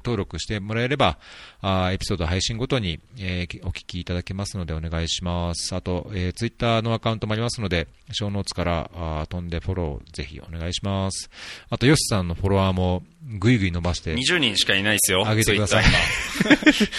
[0.04, 1.18] 登録してもらえれば、
[1.62, 5.76] あエピソード配信ごとに、えーお聞きいただけますのでお願いします。
[5.76, 11.30] あと、えー、ツイッターのアカウントもありますので、ショーノーツからあ飛んでフォローぜひお願いします。
[11.70, 16.96] あと、ヨシさんのフォロワーもぐいぐい伸ばして、20人しかいないですよ上げてください Twitter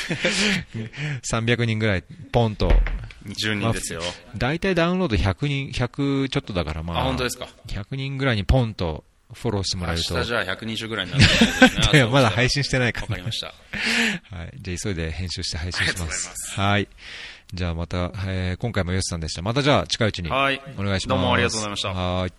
[1.22, 2.68] 300 人ぐらいポンと、
[3.24, 4.02] 今20人ですよ、
[4.36, 10.18] 大体ダウンロード100人、100ちょっとだからまあ、あ本当ですか？100人ぐらいにポンとフォローしてもらえ明ると。
[10.20, 11.24] 日じゃあ120ぐらいになる
[11.94, 13.52] いや、 まだ配信してないからわかりましたは
[14.44, 14.52] い。
[14.60, 16.28] じゃあ、急いで編集して配信します。
[16.28, 16.88] ますはい。
[17.54, 19.40] じゃあ、また、えー今回もヨシさんでした。
[19.42, 20.28] またじゃあ、近いうちに。
[20.28, 21.16] はいお願いします。
[21.16, 22.32] どうもありがとうございましたはい。